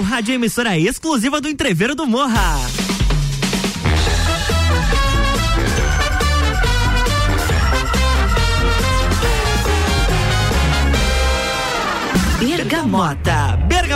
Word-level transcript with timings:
seu 0.00 0.02
rádio 0.02 0.34
emissora 0.34 0.78
exclusiva 0.78 1.40
do 1.40 1.48
Entreveiro 1.48 1.94
do 1.94 2.06
Morra. 2.06 2.58
Bergamota. 12.38 13.49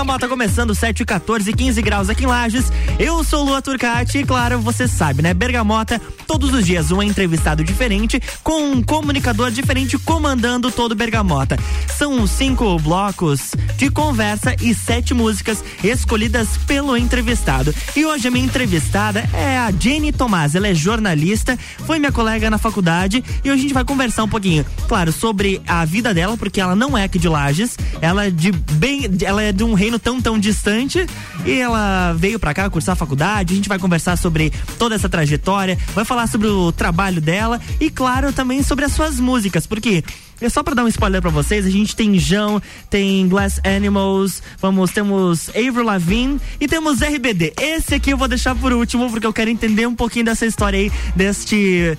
Bergamota 0.05 0.29
começando 0.29 0.75
7, 0.75 1.03
14, 1.03 1.51
15 1.51 1.81
graus 1.81 2.11
aqui 2.11 2.25
em 2.25 2.27
Lages. 2.27 2.71
Eu 2.99 3.25
sou 3.25 3.43
Lua 3.43 3.63
Turcati 3.63 4.19
e 4.19 4.25
claro, 4.25 4.61
você 4.61 4.87
sabe, 4.87 5.23
né? 5.23 5.33
Bergamota, 5.33 5.99
todos 6.27 6.53
os 6.53 6.67
dias 6.67 6.91
um 6.91 7.03
entrevistado 7.03 7.65
diferente 7.65 8.21
com 8.43 8.71
um 8.71 8.83
comunicador 8.83 9.51
diferente 9.51 9.97
comandando 9.97 10.71
todo 10.71 10.95
Bergamota. 10.95 11.59
São 11.97 12.27
cinco 12.27 12.79
blocos 12.81 13.53
de 13.79 13.91
conversa 13.91 14.55
e 14.61 14.75
sete 14.75 15.15
músicas 15.15 15.65
escolhidas 15.83 16.49
pelo 16.67 16.99
entrevistado. 16.99 17.75
E 17.97 18.05
hoje 18.05 18.29
a 18.29 18.31
minha 18.31 18.45
entrevistada 18.45 19.27
é 19.33 19.57
a 19.57 19.71
Jenny 19.71 20.13
Tomás. 20.13 20.55
Ela 20.55 20.69
é 20.69 20.75
jornalista, 20.75 21.59
foi 21.87 21.99
minha 21.99 22.13
colega 22.13 22.51
na 22.51 22.59
faculdade 22.59 23.25
e 23.43 23.51
hoje 23.51 23.61
a 23.61 23.63
gente 23.63 23.75
vai 23.75 23.87
conversar 23.87 24.25
um 24.25 24.29
pouquinho, 24.29 24.67
claro, 24.87 25.11
sobre 25.13 25.63
a 25.67 25.83
vida 25.87 26.13
dela, 26.13 26.37
porque 26.37 26.61
ela 26.61 26.77
não 26.77 26.97
é 26.97 27.05
aqui 27.05 27.19
de 27.19 27.29
Lages, 27.29 27.79
ela 28.03 28.27
é 28.27 28.31
de 28.31 28.53
bem, 28.53 29.09
ela 29.23 29.43
é 29.43 29.51
de 29.51 29.65
um 29.65 29.73
reino 29.73 29.94
tão 29.99 30.21
tão 30.21 30.39
distante 30.39 31.07
e 31.45 31.53
ela 31.53 32.13
veio 32.15 32.39
para 32.39 32.55
cá 32.55 32.69
cursar 32.71 32.95
a 32.95 32.97
faculdade. 32.97 33.53
A 33.53 33.57
gente 33.57 33.69
vai 33.69 33.79
conversar 33.79 34.17
sobre 34.17 34.53
toda 34.79 34.95
essa 34.95 35.09
trajetória, 35.09 35.79
vai 35.95 36.05
falar 36.05 36.27
sobre 36.27 36.49
o 36.49 36.73
trabalho 36.73 37.21
dela 37.21 37.61
e 37.81 37.91
claro 37.91 38.33
também 38.33 38.63
sobre 38.63 38.85
as 38.85 38.93
suas 38.93 39.21
músicas, 39.21 39.67
porque 39.67 40.03
é 40.41 40.49
só 40.49 40.63
para 40.63 40.75
dar 40.75 40.85
um 40.85 40.89
spoiler 40.89 41.23
para 41.23 41.31
vocês, 41.31 41.65
a 41.65 41.71
gente 41.71 41.95
tem 41.95 42.19
João, 42.19 42.61
tem 42.91 43.27
Glass 43.29 43.61
Animals, 43.65 44.43
vamos, 44.61 44.91
temos 44.91 45.49
Avril 45.51 45.85
Lavigne 45.85 46.41
e 46.61 46.67
temos 46.67 47.01
RBD. 47.01 47.55
Esse 47.61 47.95
aqui 47.95 48.11
eu 48.11 48.17
vou 48.17 48.29
deixar 48.29 48.55
por 48.55 48.73
último 48.73 49.09
porque 49.11 49.27
eu 49.27 49.33
quero 49.33 49.51
entender 49.51 49.87
um 49.87 49.95
pouquinho 49.95 50.25
dessa 50.25 50.45
história 50.45 50.79
aí 50.79 50.93
deste 51.15 51.97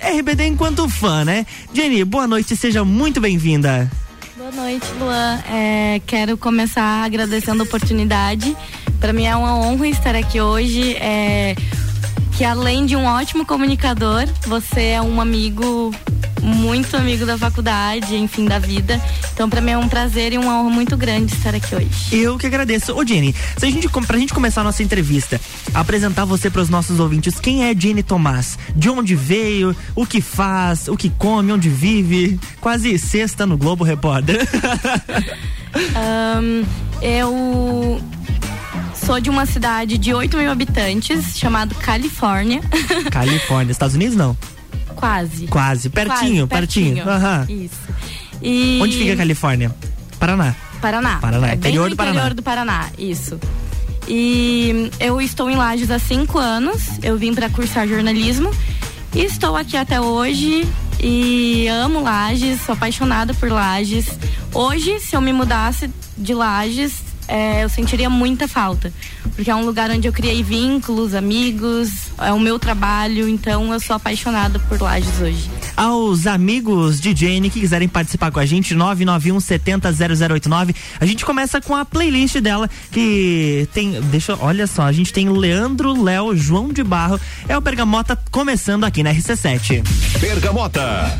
RBD 0.00 0.46
enquanto 0.46 0.88
fã, 0.88 1.24
né? 1.24 1.46
Jenny, 1.72 2.04
boa 2.04 2.26
noite, 2.26 2.56
seja 2.56 2.84
muito 2.84 3.20
bem-vinda. 3.20 3.90
Boa 4.38 4.52
noite, 4.52 4.86
Luan. 5.00 5.42
É, 5.50 6.00
quero 6.06 6.38
começar 6.38 7.04
agradecendo 7.04 7.64
a 7.64 7.66
oportunidade. 7.66 8.56
Para 9.00 9.12
mim 9.12 9.26
é 9.26 9.34
uma 9.34 9.58
honra 9.58 9.88
estar 9.88 10.14
aqui 10.14 10.40
hoje. 10.40 10.94
É, 10.94 11.56
que 12.36 12.44
além 12.44 12.86
de 12.86 12.94
um 12.94 13.04
ótimo 13.04 13.44
comunicador, 13.44 14.26
você 14.46 14.80
é 14.80 15.02
um 15.02 15.20
amigo 15.20 15.92
muito 16.42 16.96
amigo 16.96 17.26
da 17.26 17.36
faculdade, 17.36 18.16
enfim, 18.16 18.44
da 18.44 18.58
vida. 18.58 19.00
Então, 19.32 19.48
para 19.48 19.60
mim 19.60 19.72
é 19.72 19.78
um 19.78 19.88
prazer 19.88 20.32
e 20.32 20.38
uma 20.38 20.60
honra 20.60 20.70
muito 20.70 20.96
grande 20.96 21.32
estar 21.34 21.54
aqui 21.54 21.74
hoje. 21.74 21.88
Eu 22.12 22.38
que 22.38 22.46
agradeço. 22.46 22.92
Ô, 22.94 23.04
Jenny, 23.04 23.34
se 23.56 23.66
a 23.66 23.70
gente, 23.70 23.88
pra 23.88 24.18
gente 24.18 24.32
começar 24.32 24.62
a 24.62 24.64
nossa 24.64 24.82
entrevista, 24.82 25.40
apresentar 25.74 26.24
você 26.24 26.50
para 26.50 26.62
os 26.62 26.68
nossos 26.68 27.00
ouvintes, 27.00 27.38
quem 27.38 27.64
é 27.64 27.74
Jenny 27.74 28.02
Tomás? 28.02 28.58
De 28.74 28.88
onde 28.88 29.14
veio? 29.14 29.74
O 29.94 30.06
que 30.06 30.20
faz? 30.20 30.88
O 30.88 30.96
que 30.96 31.10
come? 31.10 31.52
Onde 31.52 31.68
vive? 31.68 32.38
Quase 32.60 32.98
sexta 32.98 33.46
no 33.46 33.56
Globo 33.56 33.84
Repórter. 33.84 34.48
um, 36.42 36.64
eu 37.02 38.00
sou 39.04 39.20
de 39.20 39.30
uma 39.30 39.46
cidade 39.46 39.98
de 39.98 40.12
8 40.12 40.36
mil 40.36 40.50
habitantes, 40.50 41.38
chamado 41.38 41.74
Califórnia. 41.76 42.60
Califórnia, 43.10 43.72
Estados 43.72 43.94
Unidos 43.94 44.16
não? 44.16 44.36
Quase. 44.94 45.46
Quase, 45.46 45.88
pertinho, 45.88 46.46
Quase, 46.46 46.66
pertinho. 46.66 47.04
pertinho. 47.04 47.56
Uhum. 47.56 47.64
Isso. 47.64 47.80
E... 48.42 48.78
Onde 48.82 48.96
fica 48.96 49.12
a 49.12 49.16
Califórnia? 49.16 49.74
Paraná. 50.18 50.54
Paraná. 50.80 51.18
Paraná, 51.20 51.50
é 51.50 51.54
interior 51.54 51.90
do 51.90 51.96
Paraná. 51.96 52.16
interior 52.16 52.34
do 52.34 52.42
Paraná, 52.42 52.88
isso. 52.98 53.38
E 54.06 54.90
eu 54.98 55.20
estou 55.20 55.50
em 55.50 55.56
Lages 55.56 55.90
há 55.90 55.98
cinco 55.98 56.38
anos. 56.38 56.98
Eu 57.02 57.18
vim 57.18 57.34
para 57.34 57.48
cursar 57.50 57.86
jornalismo 57.86 58.50
e 59.14 59.24
estou 59.24 59.56
aqui 59.56 59.76
até 59.76 60.00
hoje 60.00 60.66
e 61.00 61.66
amo 61.68 62.02
Lages, 62.02 62.60
sou 62.62 62.72
apaixonada 62.72 63.34
por 63.34 63.50
Lages. 63.50 64.06
Hoje, 64.52 64.98
se 65.00 65.14
eu 65.14 65.20
me 65.20 65.32
mudasse 65.32 65.90
de 66.16 66.34
Lages, 66.34 66.94
é, 67.28 67.62
eu 67.62 67.68
sentiria 67.68 68.08
muita 68.08 68.48
falta. 68.48 68.92
Porque 69.36 69.50
é 69.50 69.54
um 69.54 69.64
lugar 69.64 69.90
onde 69.90 70.08
eu 70.08 70.12
criei 70.12 70.42
vínculos, 70.42 71.14
amigos, 71.14 71.90
é 72.18 72.32
o 72.32 72.40
meu 72.40 72.58
trabalho, 72.58 73.28
então 73.28 73.72
eu 73.72 73.78
sou 73.78 73.94
apaixonada 73.94 74.58
por 74.58 74.80
Lages 74.80 75.20
hoje. 75.20 75.50
Aos 75.76 76.26
amigos 76.26 77.00
de 77.00 77.14
Jane 77.14 77.50
que 77.50 77.60
quiserem 77.60 77.86
participar 77.86 78.32
com 78.32 78.40
a 78.40 78.46
gente, 78.46 78.74
991 78.74 79.38
70 79.38 79.92
0089. 79.92 80.74
A 80.98 81.06
gente 81.06 81.24
começa 81.24 81.60
com 81.60 81.76
a 81.76 81.84
playlist 81.84 82.38
dela, 82.38 82.68
que 82.90 83.68
tem. 83.72 84.00
Deixa, 84.02 84.36
olha 84.40 84.66
só, 84.66 84.82
a 84.82 84.92
gente 84.92 85.12
tem 85.12 85.28
Leandro, 85.28 86.02
Léo, 86.02 86.36
João 86.36 86.72
de 86.72 86.82
Barro. 86.82 87.20
É 87.48 87.56
o 87.56 87.60
Bergamota 87.60 88.18
começando 88.30 88.84
aqui 88.84 89.02
na 89.02 89.12
RC7. 89.12 89.84
Bergamota. 90.18 91.16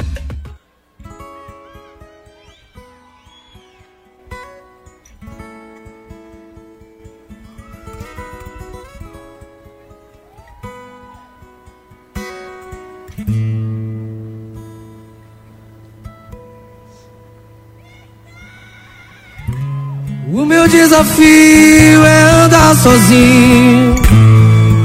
O 20.31 20.45
meu 20.45 20.69
desafio 20.69 22.05
é 22.05 22.23
andar 22.45 22.77
sozinho, 22.77 23.95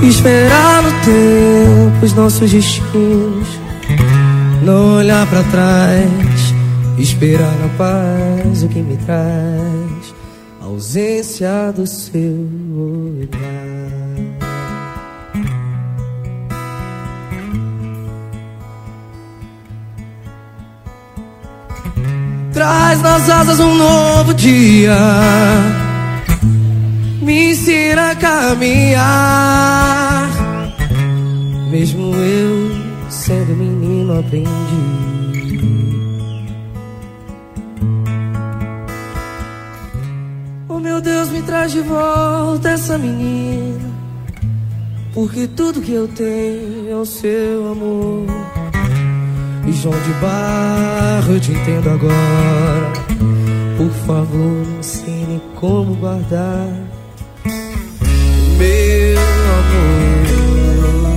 esperar 0.02 0.82
no 0.82 0.92
tempo 1.02 2.06
os 2.06 2.14
nossos 2.14 2.50
destinos, 2.50 3.48
não 4.64 5.00
olhar 5.00 5.28
para 5.28 5.44
trás, 5.44 6.54
esperar 6.98 7.54
na 7.60 7.68
paz 7.78 8.64
o 8.64 8.70
que 8.70 8.82
me 8.82 8.96
traz, 8.98 10.16
a 10.62 10.66
ausência 10.66 11.74
do 11.76 11.86
seu 11.86 12.48
olhar. 12.74 13.73
Traz 22.54 23.02
nas 23.02 23.28
asas 23.30 23.60
um 23.60 23.74
novo 23.76 24.34
dia. 24.34 24.96
Me 27.20 27.52
ensina 27.52 28.12
a 28.12 28.16
caminhar. 28.16 29.64
Mesmo 31.72 32.14
eu 32.16 32.70
sendo 33.10 33.56
menino, 33.56 34.20
aprendi. 34.20 34.50
Oh 40.70 40.80
meu 40.80 41.02
Deus, 41.02 41.30
me 41.30 41.42
traz 41.42 41.72
de 41.72 41.82
volta 41.82 42.70
essa 42.70 43.00
menina. 43.00 43.92
Porque 45.12 45.48
tudo 45.48 45.82
que 45.82 45.94
eu 45.94 46.08
tenho 46.08 46.92
é 46.92 46.96
o 46.96 47.06
seu 47.06 47.72
amor. 47.72 48.28
E 49.66 49.72
João 49.72 49.96
de 50.00 50.14
Barro, 50.14 51.34
eu 51.34 51.40
te 51.40 51.52
entendo 51.52 51.90
agora. 51.90 52.94
Por 53.78 53.92
favor, 54.06 54.66
ensine 54.80 55.42
como 55.56 55.96
guardar 55.96 56.68
meu 58.64 59.20
amor. 59.20 61.13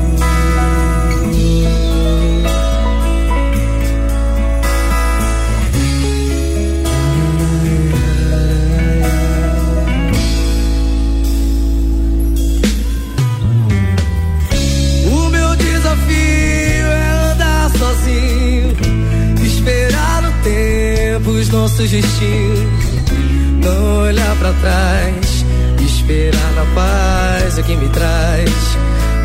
Os 21.47 21.48
nossos 21.51 21.91
destinos, 21.91 22.59
não 23.63 24.03
olhar 24.03 24.37
pra 24.37 24.53
trás, 24.54 25.45
esperar 25.81 26.53
na 26.54 26.65
paz 26.75 27.59
o 27.59 27.63
que 27.63 27.77
me 27.77 27.89
traz, 27.91 28.51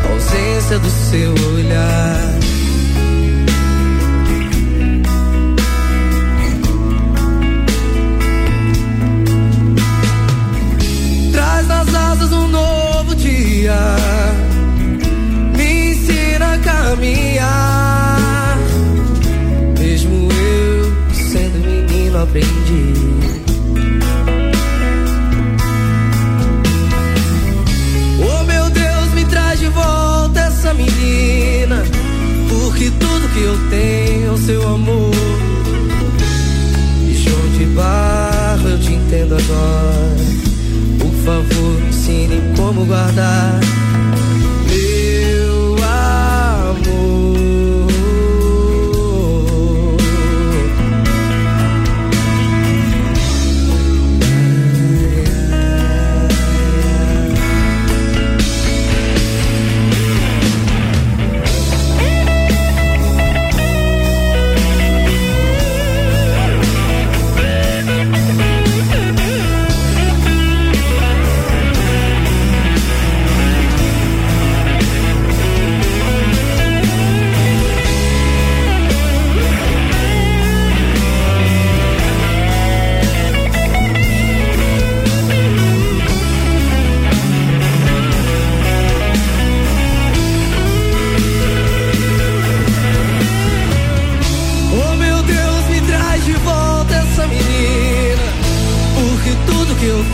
a 0.04 0.12
ausência 0.12 0.78
do 0.78 0.90
seu 0.90 1.32
olhar. 1.54 2.51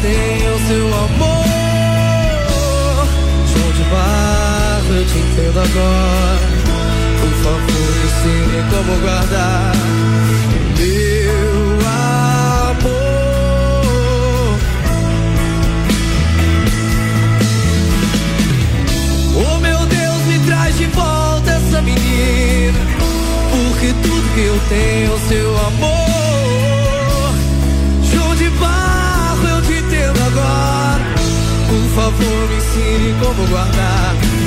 tem 0.02 0.48
o 0.48 0.58
seu 0.66 0.86
amor. 0.86 1.46
João 3.46 3.72
de 3.72 3.82
Barro, 3.84 4.94
eu 4.94 5.04
te 5.06 5.18
entendo 5.18 5.58
agora. 5.58 6.48
Por 7.20 7.32
favor, 7.42 7.92
ensine 8.04 8.60
como 8.70 9.00
guardar 9.00 9.72
ensine 32.78 33.14
como 33.20 33.46
guardar 33.48 34.37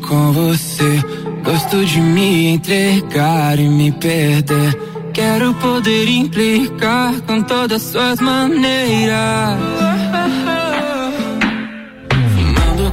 com 0.00 0.32
você. 0.32 1.02
Gosto 1.44 1.84
de 1.84 2.00
me 2.00 2.48
entregar 2.48 3.58
e 3.58 3.68
me 3.68 3.92
perder. 3.92 4.78
Quero 5.12 5.54
poder 5.54 6.08
implicar 6.08 7.20
com 7.22 7.42
todas 7.42 7.82
suas 7.82 8.20
maneiras. 8.20 9.58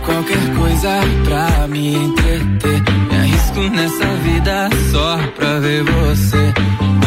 qualquer 0.08 0.56
coisa 0.56 1.02
pra 1.26 1.68
me 1.68 1.96
entreter. 1.96 2.82
Me 3.10 3.18
arrisco 3.18 3.60
nessa 3.76 4.06
vida 4.24 4.70
só 4.92 5.18
pra 5.36 5.60
ver 5.60 5.84
você. 5.84 6.54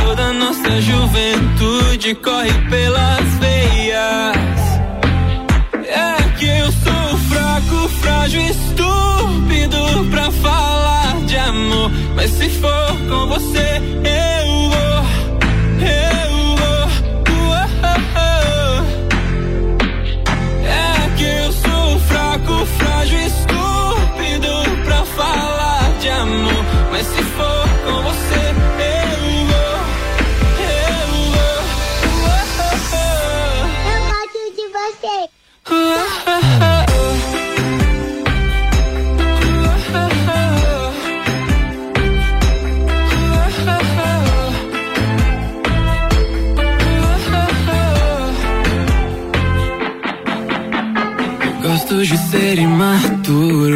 Toda 0.04 0.32
nossa 0.34 0.80
juventude 0.80 2.14
corre 2.16 2.52
pelas 2.68 3.24
veias. 3.40 4.69
Mas 12.20 12.32
se 12.32 12.50
for 12.50 12.98
com 13.08 13.28
você, 13.28 13.80
eu 14.04 14.59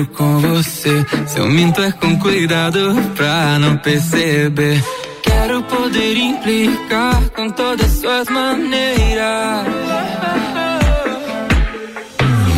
com 0.07 0.39
você. 0.39 1.05
Se 1.27 1.39
eu 1.39 1.47
minto 1.47 1.83
é 1.83 1.93
com 1.93 2.19
cuidado 2.19 2.95
pra 3.15 3.59
não 3.59 3.77
perceber. 3.79 4.83
Quero 5.23 5.63
poder 5.65 6.17
implicar 6.17 7.21
com 7.35 7.51
todas 7.51 7.91
suas 7.93 8.29
maneiras. 8.29 9.67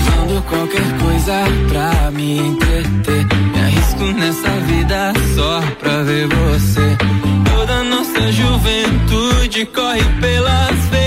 Mando 0.09 0.43
qualquer 0.43 0.99
coisa 0.99 1.45
pra 1.69 2.11
me 2.11 2.39
entreter. 2.39 3.27
Me 3.53 3.61
arrisco 3.61 4.05
nessa 4.05 4.51
vida 4.67 5.13
só 5.35 5.61
pra 5.81 6.03
ver 6.03 6.27
você. 6.29 6.97
Toda 7.55 7.85
nossa 7.85 8.33
juventude 8.33 9.67
corre 9.67 10.05
pelas 10.21 10.77
veias. 10.91 11.06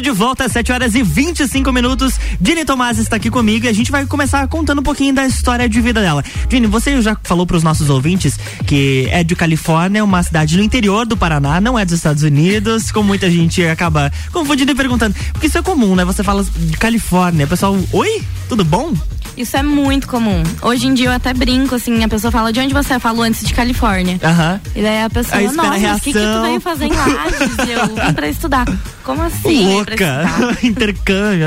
De 0.00 0.10
volta 0.10 0.46
às 0.46 0.52
7 0.52 0.72
horas 0.72 0.94
e 0.94 1.02
25 1.02 1.70
minutos. 1.72 2.18
Dini 2.40 2.64
Tomás 2.64 2.98
está 2.98 3.16
aqui 3.16 3.30
comigo 3.30 3.66
e 3.66 3.68
a 3.68 3.72
gente 3.72 3.90
vai 3.90 4.06
começar 4.06 4.48
contando 4.48 4.78
um 4.78 4.82
pouquinho 4.82 5.14
da 5.14 5.26
história 5.26 5.68
de 5.68 5.80
vida 5.80 6.00
dela. 6.00 6.24
Dini, 6.48 6.66
você 6.66 7.02
já 7.02 7.14
falou 7.22 7.46
para 7.46 7.58
os 7.58 7.62
nossos 7.62 7.90
ouvintes 7.90 8.38
que 8.66 9.08
é 9.10 9.22
de 9.22 9.36
Califórnia, 9.36 10.02
uma 10.02 10.22
cidade 10.22 10.56
no 10.56 10.62
interior 10.62 11.04
do 11.04 11.18
Paraná, 11.18 11.60
não 11.60 11.78
é 11.78 11.84
dos 11.84 11.94
Estados 11.94 12.22
Unidos, 12.22 12.90
como 12.90 13.08
muita 13.08 13.30
gente 13.30 13.62
acaba 13.66 14.10
confundindo 14.32 14.72
e 14.72 14.74
perguntando. 14.74 15.14
Porque 15.32 15.48
isso 15.48 15.58
é 15.58 15.62
comum, 15.62 15.94
né? 15.94 16.04
Você 16.04 16.22
fala 16.22 16.42
de 16.44 16.78
Califórnia, 16.78 17.44
o 17.44 17.48
pessoal, 17.48 17.76
oi? 17.92 18.22
Tudo 18.48 18.64
bom? 18.64 18.94
Isso 19.40 19.56
é 19.56 19.62
muito 19.62 20.06
comum. 20.06 20.42
Hoje 20.60 20.86
em 20.86 20.92
dia 20.92 21.06
eu 21.06 21.12
até 21.12 21.32
brinco, 21.32 21.74
assim, 21.74 22.04
a 22.04 22.08
pessoa 22.08 22.30
fala, 22.30 22.52
de 22.52 22.60
onde 22.60 22.74
você 22.74 22.98
falou 22.98 23.22
antes 23.22 23.42
de 23.42 23.54
Califórnia? 23.54 24.20
Aham. 24.22 24.60
E 24.76 24.82
daí 24.82 25.02
a 25.02 25.08
pessoa, 25.08 25.38
Aí 25.38 25.46
espera 25.46 25.62
a 25.62 25.70
nossa, 25.70 25.80
mas 25.80 25.98
o 25.98 26.02
que, 26.02 26.12
que 26.12 26.18
tu 26.18 26.22
reação. 26.22 26.42
veio 26.42 26.60
fazer 26.60 26.84
em 26.84 26.92
Lages? 26.92 27.40
Eu 27.70 27.86
vim 28.06 28.12
pra 28.12 28.28
estudar. 28.28 28.66
Como 29.02 29.22
assim? 29.22 29.62
pra 29.62 29.72
Louca, 29.72 29.92
estudar? 29.94 30.58
intercâmbio. 30.62 31.46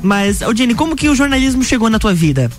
Mas, 0.00 0.40
ô 0.40 0.50
Dini, 0.54 0.74
como 0.74 0.96
que 0.96 1.10
o 1.10 1.14
jornalismo 1.14 1.62
chegou 1.62 1.90
na 1.90 1.98
tua 1.98 2.14
vida? 2.14 2.50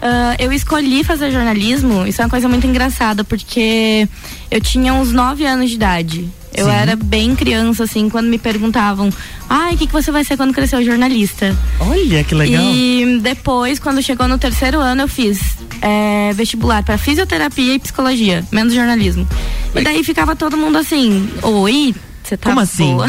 Ah, 0.00 0.36
eu 0.38 0.52
escolhi 0.52 1.02
fazer 1.02 1.32
jornalismo, 1.32 2.06
isso 2.06 2.22
é 2.22 2.24
uma 2.24 2.30
coisa 2.30 2.48
muito 2.48 2.64
engraçada, 2.64 3.24
porque 3.24 4.08
eu 4.52 4.60
tinha 4.60 4.94
uns 4.94 5.10
9 5.10 5.44
anos 5.44 5.68
de 5.70 5.74
idade. 5.74 6.28
Eu 6.56 6.66
Sim. 6.66 6.72
era 6.72 6.96
bem 6.96 7.36
criança, 7.36 7.84
assim, 7.84 8.08
quando 8.08 8.28
me 8.28 8.38
perguntavam, 8.38 9.10
ai, 9.48 9.74
o 9.74 9.78
que, 9.78 9.86
que 9.86 9.92
você 9.92 10.10
vai 10.10 10.24
ser 10.24 10.36
quando 10.36 10.54
crescer? 10.54 10.82
Jornalista. 10.82 11.54
Olha 11.78 12.24
que 12.24 12.34
legal. 12.34 12.62
E 12.64 13.18
depois, 13.22 13.78
quando 13.78 14.02
chegou 14.02 14.26
no 14.26 14.38
terceiro 14.38 14.80
ano, 14.80 15.02
eu 15.02 15.08
fiz 15.08 15.38
é, 15.82 16.32
vestibular 16.34 16.82
para 16.82 16.96
fisioterapia 16.96 17.74
e 17.74 17.78
psicologia, 17.78 18.42
menos 18.50 18.72
jornalismo. 18.72 19.28
E 19.74 19.82
daí 19.82 20.02
ficava 20.02 20.34
todo 20.34 20.56
mundo 20.56 20.78
assim, 20.78 21.28
oi, 21.42 21.94
você 22.22 22.36
tá 22.36 22.48
Como 22.48 22.60
assim? 22.60 22.94
boa? 22.94 23.06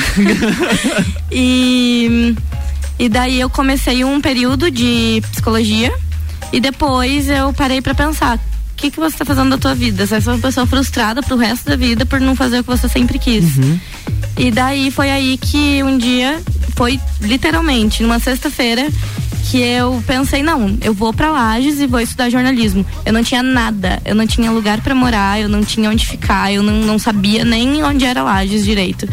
e, 1.32 2.36
e 3.00 3.10
daí 3.10 3.39
eu 3.39 3.50
comecei 3.50 4.04
um 4.04 4.20
período 4.22 4.70
de 4.70 5.24
psicologia 5.32 5.92
e 6.51 6.60
depois 6.60 7.30
eu 7.30 7.54
parei 7.54 7.82
para 7.82 7.96
pensar. 7.96 8.39
O 8.78 8.80
que, 8.80 8.92
que 8.92 9.00
você 9.00 9.18
tá 9.18 9.26
fazendo 9.26 9.50
da 9.50 9.58
tua 9.58 9.74
vida? 9.74 10.06
Você 10.06 10.18
é 10.18 10.20
uma 10.20 10.38
pessoa 10.38 10.68
frustrada 10.68 11.24
pro 11.24 11.36
resto 11.36 11.66
da 11.66 11.76
vida 11.76 12.06
por 12.06 12.22
não 12.22 12.36
fazer 12.36 12.60
o 12.60 12.64
que 12.64 12.70
você 12.70 12.88
sempre 12.88 13.18
quis. 13.18 13.58
E 14.38 14.52
daí 14.52 14.92
foi 14.92 15.10
aí 15.10 15.36
que 15.36 15.82
um 15.82 15.98
dia, 15.98 16.40
foi 16.76 17.00
literalmente, 17.20 18.04
numa 18.04 18.20
sexta-feira, 18.20 18.88
que 19.50 19.58
eu 19.58 20.04
pensei, 20.06 20.44
não, 20.44 20.78
eu 20.80 20.94
vou 20.94 21.12
pra 21.12 21.32
Lages 21.32 21.80
e 21.80 21.88
vou 21.88 22.00
estudar 22.00 22.30
jornalismo. 22.30 22.86
Eu 23.04 23.14
não 23.14 23.24
tinha 23.24 23.42
nada, 23.42 24.00
eu 24.06 24.14
não 24.14 24.28
tinha 24.28 24.52
lugar 24.52 24.80
pra 24.82 24.94
morar, 24.94 25.42
eu 25.42 25.50
não 25.50 25.64
tinha 25.64 25.90
onde 25.90 26.06
ficar, 26.06 26.54
eu 26.54 26.62
não, 26.62 26.76
não 26.82 27.00
sabia 27.00 27.44
nem 27.44 27.84
onde 27.84 28.06
era 28.06 28.22
Lages 28.22 28.64
direito. 28.64 29.10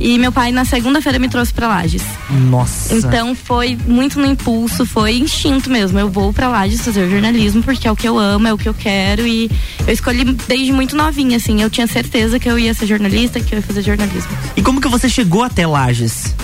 E 0.00 0.18
meu 0.18 0.32
pai 0.32 0.52
na 0.52 0.64
segunda-feira 0.64 1.18
me 1.18 1.28
trouxe 1.28 1.52
pra 1.52 1.68
Lages. 1.68 2.02
Nossa. 2.30 2.94
Então 2.94 3.34
foi 3.34 3.78
muito 3.86 4.18
no 4.18 4.26
impulso, 4.26 4.84
foi 4.84 5.18
instinto 5.18 5.70
mesmo. 5.70 5.98
Eu 5.98 6.08
vou 6.08 6.32
pra 6.32 6.48
Lages 6.48 6.80
fazer 6.80 7.08
jornalismo 7.08 7.62
porque 7.62 7.86
é 7.86 7.92
o 7.92 7.96
que 7.96 8.08
eu 8.08 8.18
amo, 8.18 8.46
é 8.46 8.52
o 8.52 8.58
que 8.58 8.68
eu 8.68 8.74
quero 8.74 9.26
e 9.26 9.50
eu 9.86 9.92
escolhi 9.92 10.24
desde 10.24 10.72
muito 10.72 10.96
novinha, 10.96 11.36
assim. 11.36 11.62
Eu 11.62 11.70
tinha 11.70 11.86
certeza 11.86 12.38
que 12.38 12.48
eu 12.48 12.58
ia 12.58 12.74
ser 12.74 12.86
jornalista, 12.86 13.40
que 13.40 13.54
eu 13.54 13.58
ia 13.58 13.62
fazer 13.62 13.82
jornalismo. 13.82 14.30
E 14.56 14.62
como 14.62 14.80
que 14.80 14.88
você 14.88 15.08
chegou 15.08 15.42
até 15.42 15.66
Lages? 15.66 16.34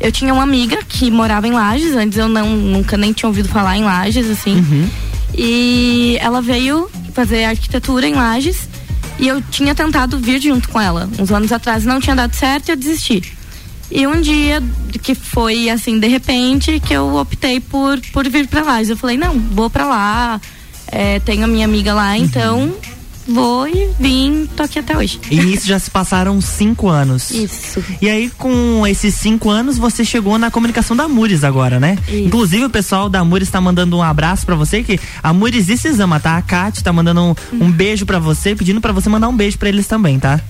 Eu 0.00 0.12
tinha 0.12 0.32
uma 0.32 0.42
amiga 0.42 0.78
que 0.88 1.10
morava 1.10 1.48
em 1.48 1.52
Lages, 1.52 1.94
antes 1.94 2.18
eu 2.18 2.28
não, 2.28 2.50
nunca 2.50 2.96
nem 2.96 3.12
tinha 3.12 3.28
ouvido 3.28 3.48
falar 3.48 3.76
em 3.76 3.84
Lages, 3.84 4.30
assim. 4.30 4.88
E 5.34 6.16
ela 6.20 6.40
veio 6.40 6.88
fazer 7.12 7.44
arquitetura 7.44 8.06
em 8.06 8.14
Lages 8.14 8.68
e 9.18 9.28
eu 9.28 9.42
tinha 9.42 9.74
tentado 9.74 10.18
vir 10.18 10.40
junto 10.40 10.68
com 10.68 10.80
ela. 10.80 11.08
Uns 11.18 11.30
anos 11.30 11.52
atrás 11.52 11.84
não 11.84 12.00
tinha 12.00 12.14
dado 12.14 12.34
certo 12.34 12.68
e 12.68 12.72
eu 12.72 12.76
desisti. 12.76 13.22
E 13.90 14.06
um 14.06 14.20
dia, 14.20 14.62
que 15.02 15.14
foi 15.14 15.70
assim, 15.70 15.98
de 15.98 16.06
repente, 16.08 16.78
que 16.80 16.92
eu 16.92 17.16
optei 17.16 17.58
por, 17.58 17.98
por 18.12 18.28
vir 18.28 18.46
pra 18.46 18.62
Lages. 18.62 18.90
Eu 18.90 18.96
falei, 18.96 19.16
não, 19.16 19.38
vou 19.38 19.70
pra 19.70 19.86
lá, 19.86 20.40
é, 20.86 21.18
tenho 21.20 21.44
a 21.44 21.48
minha 21.48 21.64
amiga 21.64 21.94
lá, 21.94 22.16
então 22.16 22.74
vou 23.28 23.68
e 23.68 23.90
vim, 24.00 24.48
tô 24.56 24.62
aqui 24.62 24.78
até 24.78 24.96
hoje. 24.96 25.20
E 25.30 25.40
nisso 25.40 25.66
já 25.66 25.78
se 25.78 25.90
passaram 25.90 26.40
cinco 26.40 26.88
anos. 26.88 27.30
Isso. 27.30 27.84
E 28.00 28.08
aí, 28.08 28.30
com 28.30 28.86
esses 28.86 29.14
cinco 29.14 29.50
anos, 29.50 29.78
você 29.78 30.04
chegou 30.04 30.38
na 30.38 30.50
comunicação 30.50 30.96
da 30.96 31.06
Mures 31.06 31.44
agora, 31.44 31.78
né? 31.78 31.98
Isso. 32.08 32.16
Inclusive, 32.16 32.64
o 32.64 32.70
pessoal 32.70 33.08
da 33.08 33.22
Mures 33.22 33.50
tá 33.50 33.60
mandando 33.60 33.96
um 33.96 34.02
abraço 34.02 34.46
pra 34.46 34.54
você, 34.54 34.82
que 34.82 34.98
a 35.22 35.32
Mures 35.32 35.68
e 35.68 35.76
Cisama, 35.76 36.18
tá? 36.18 36.36
A 36.36 36.42
Kate 36.42 36.82
tá 36.82 36.92
mandando 36.92 37.22
um, 37.22 37.34
um 37.52 37.70
beijo 37.70 38.06
pra 38.06 38.18
você, 38.18 38.54
pedindo 38.54 38.80
pra 38.80 38.92
você 38.92 39.08
mandar 39.08 39.28
um 39.28 39.36
beijo 39.36 39.58
pra 39.58 39.68
eles 39.68 39.86
também, 39.86 40.18
tá? 40.18 40.40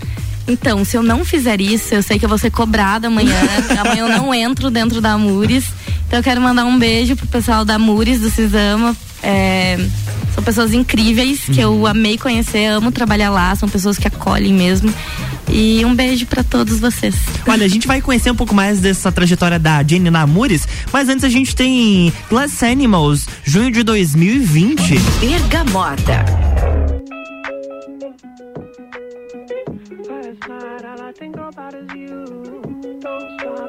Então, 0.48 0.82
se 0.82 0.96
eu 0.96 1.02
não 1.02 1.24
fizer 1.26 1.60
isso, 1.60 1.94
eu 1.94 2.02
sei 2.02 2.18
que 2.18 2.24
eu 2.24 2.28
vou 2.28 2.38
ser 2.38 2.50
cobrada 2.50 3.08
amanhã. 3.08 3.36
amanhã 3.78 4.06
eu 4.06 4.08
não 4.08 4.32
entro 4.32 4.70
dentro 4.70 5.00
da 5.00 5.18
Mures. 5.18 5.64
Então 6.06 6.20
eu 6.20 6.22
quero 6.22 6.40
mandar 6.40 6.64
um 6.64 6.78
beijo 6.78 7.14
pro 7.14 7.26
pessoal 7.26 7.66
da 7.66 7.78
Mures, 7.78 8.20
do 8.20 8.30
Cisama. 8.30 8.96
É, 9.22 9.78
são 10.38 10.42
pessoas 10.44 10.72
incríveis 10.72 11.40
que 11.46 11.60
eu 11.60 11.84
amei 11.84 12.16
conhecer, 12.16 12.66
amo 12.66 12.92
trabalhar 12.92 13.28
lá, 13.28 13.56
são 13.56 13.68
pessoas 13.68 13.98
que 13.98 14.06
acolhem 14.06 14.54
mesmo. 14.54 14.94
E 15.50 15.84
um 15.84 15.92
beijo 15.92 16.26
pra 16.26 16.44
todos 16.44 16.78
vocês. 16.78 17.16
Olha, 17.44 17.64
a 17.64 17.68
gente 17.68 17.88
vai 17.88 18.00
conhecer 18.00 18.30
um 18.30 18.36
pouco 18.36 18.54
mais 18.54 18.78
dessa 18.78 19.10
trajetória 19.10 19.58
da 19.58 19.82
Jenny 19.82 20.10
na 20.10 20.28
Mures, 20.28 20.68
mas 20.92 21.08
antes 21.08 21.24
a 21.24 21.28
gente 21.28 21.56
tem 21.56 22.12
Glass 22.30 22.62
Animals, 22.62 23.26
junho 23.44 23.72
de 23.72 23.82
2020. 23.82 24.94
Bergamota. 25.18 26.24
Last 30.08 30.48
night, 30.48 30.84
all 30.84 31.08
I 31.08 31.12
think 31.18 31.36
about 31.36 31.74
is 31.74 31.97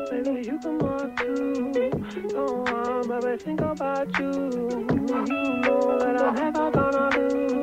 baby, 0.10 0.44
you 0.46 0.60
come 0.60 0.82
on 0.82 1.16
too. 1.18 1.72
Don't 2.30 2.72
want, 2.72 3.22
baby, 3.22 3.38
think 3.38 3.62
about 3.62 4.20
you. 4.20 4.32
You 4.32 5.62
know 5.62 5.98
that 6.00 6.22
I'm 6.22 6.36
never 6.36 6.72
gonna 6.72 7.18
lose. 7.18 7.59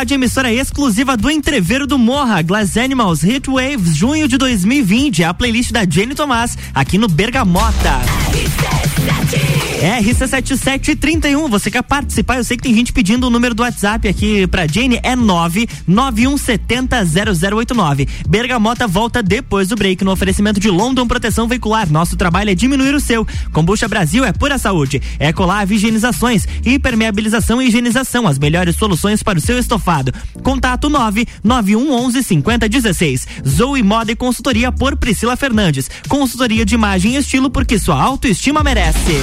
Rádio 0.00 0.14
emissora 0.14 0.50
exclusiva 0.50 1.14
do 1.14 1.30
Entreveiro 1.30 1.86
do 1.86 1.98
Morra, 1.98 2.40
Glass 2.40 2.78
Animals 2.78 3.20
Hit 3.20 3.50
Waves, 3.50 3.94
junho 3.94 4.26
de 4.26 4.38
2020. 4.38 5.22
A 5.24 5.34
playlist 5.34 5.72
da 5.72 5.84
Jenny 5.84 6.14
Tomás, 6.14 6.56
aqui 6.74 6.96
no 6.96 7.06
Bergamota. 7.06 8.00
RC7731, 9.80 11.48
você 11.48 11.70
quer 11.70 11.82
participar? 11.82 12.36
Eu 12.36 12.44
sei 12.44 12.58
que 12.58 12.62
tem 12.62 12.74
gente 12.74 12.92
pedindo 12.92 13.26
o 13.26 13.30
número 13.30 13.54
do 13.54 13.62
WhatsApp 13.62 14.06
aqui 14.06 14.46
pra 14.46 14.66
Jane, 14.66 15.00
é 15.02 15.16
991700089. 15.16 18.06
Bergamota 18.28 18.86
volta 18.86 19.22
depois 19.22 19.68
do 19.68 19.76
break 19.76 20.04
no 20.04 20.12
oferecimento 20.12 20.60
de 20.60 20.68
London 20.68 21.06
Proteção 21.06 21.48
Veicular. 21.48 21.90
Nosso 21.90 22.14
trabalho 22.14 22.50
é 22.50 22.54
diminuir 22.54 22.94
o 22.94 23.00
seu. 23.00 23.26
Kombucha 23.52 23.88
Brasil 23.88 24.22
é 24.22 24.32
pura 24.32 24.58
saúde. 24.58 25.00
Ecolave 25.18 25.76
Higienizações, 25.76 26.46
hipermeabilização 26.62 27.62
e 27.62 27.68
higienização, 27.68 28.28
as 28.28 28.38
melhores 28.38 28.76
soluções 28.76 29.22
para 29.22 29.38
o 29.38 29.42
seu 29.42 29.58
estofado. 29.58 30.12
Contato 30.42 30.90
99111 30.90 32.22
5016. 32.22 33.26
Zoe 33.48 33.82
Moda 33.82 34.12
e 34.12 34.16
Consultoria 34.16 34.70
por 34.70 34.94
Priscila 34.96 35.36
Fernandes. 35.36 35.90
Consultoria 36.06 36.66
de 36.66 36.74
imagem 36.74 37.14
e 37.14 37.16
estilo 37.16 37.48
porque 37.48 37.78
sua 37.78 37.98
autoestima 37.98 38.62
merece. 38.62 39.22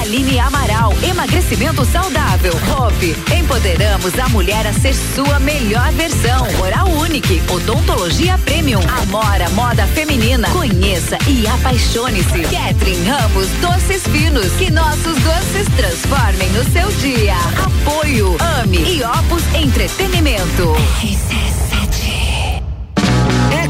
Aline 0.00 0.38
Amaral, 0.38 0.94
emagrecimento 1.02 1.84
saudável. 1.84 2.52
Hope, 2.76 3.16
empoderamos 3.36 4.18
a 4.18 4.28
mulher 4.28 4.66
a 4.66 4.72
ser 4.72 4.94
sua 4.94 5.38
melhor 5.38 5.92
versão. 5.92 6.46
Oral 6.60 6.88
Unique, 6.88 7.42
odontologia 7.50 8.38
premium. 8.38 8.80
Amora, 9.02 9.48
moda 9.50 9.86
feminina. 9.88 10.48
Conheça 10.50 11.18
e 11.26 11.46
apaixone-se. 11.46 12.42
Catherine 12.42 13.08
Ramos, 13.08 13.48
doces 13.60 14.02
finos. 14.04 14.52
Que 14.52 14.70
nossos 14.70 15.16
doces 15.22 15.66
transformem 15.76 16.48
o 16.58 16.64
seu 16.72 16.88
dia. 17.00 17.36
Apoio, 17.64 18.36
ame 18.62 18.78
e 18.78 19.02
Opus 19.02 19.42
Entretenimento. 19.54 20.74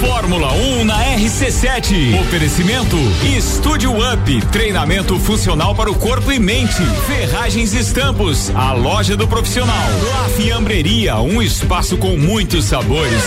Fórmula 0.00 0.52
1 0.52 0.80
um 0.80 0.84
na 0.84 0.96
RC7. 1.16 2.20
Oferecimento 2.20 2.96
Estúdio 3.36 3.92
Up, 3.92 4.46
treinamento 4.52 5.18
funcional 5.18 5.74
para 5.74 5.90
o 5.90 5.94
corpo 5.94 6.30
e 6.30 6.38
mente. 6.38 6.82
Ferragens 7.06 7.72
Estampos, 7.72 8.50
a 8.54 8.72
loja 8.72 9.16
do 9.16 9.26
profissional. 9.26 9.88
La 10.10 10.28
Fiambreria, 10.30 11.16
um 11.16 11.42
espaço 11.42 11.96
com 11.96 12.16
muitos 12.16 12.66
sabores. 12.66 13.22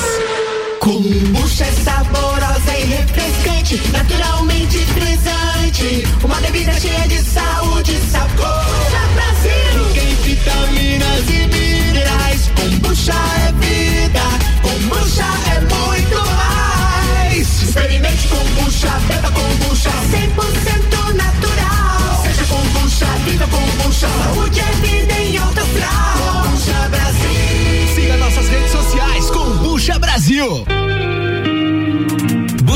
Kombucha 0.80 1.66
é 1.66 1.72
saborosa 1.72 2.78
e 2.80 2.86
refrescante, 2.86 3.82
naturalmente 3.92 4.78
frisante. 4.78 6.08
Uma 6.24 6.40
bebida 6.40 6.72
cheia 6.80 7.08
de 7.08 7.22
saúde 7.22 7.92
e 7.92 8.12
sabor. 8.12 8.66
Brasil! 9.14 9.94
Tem 9.94 10.16
vitaminas 10.24 11.30
e 11.30 11.48
minerais. 11.48 12.52
Kombucha 12.56 13.14
é 13.14 13.52
vida. 13.60 14.41
Kombucha, 18.56 19.00
beba 19.08 19.32
kombucha. 19.32 19.90
100% 20.12 21.14
natural. 21.14 22.24
Seja 22.24 22.46
kombucha, 22.46 23.06
viva 23.26 23.48
kombucha. 23.48 24.08
Saúde 24.08 24.60
é 24.60 24.72
vida 24.82 25.14
em 25.14 25.38
alta 25.38 25.62
astral. 25.62 26.44
Kombucha 26.44 26.90
Brasil. 26.90 27.96
Siga 27.96 28.18
nossas 28.18 28.48
redes 28.50 28.72
sociais, 28.72 29.30
Kombucha 29.32 30.00
Brasil. 30.00 30.66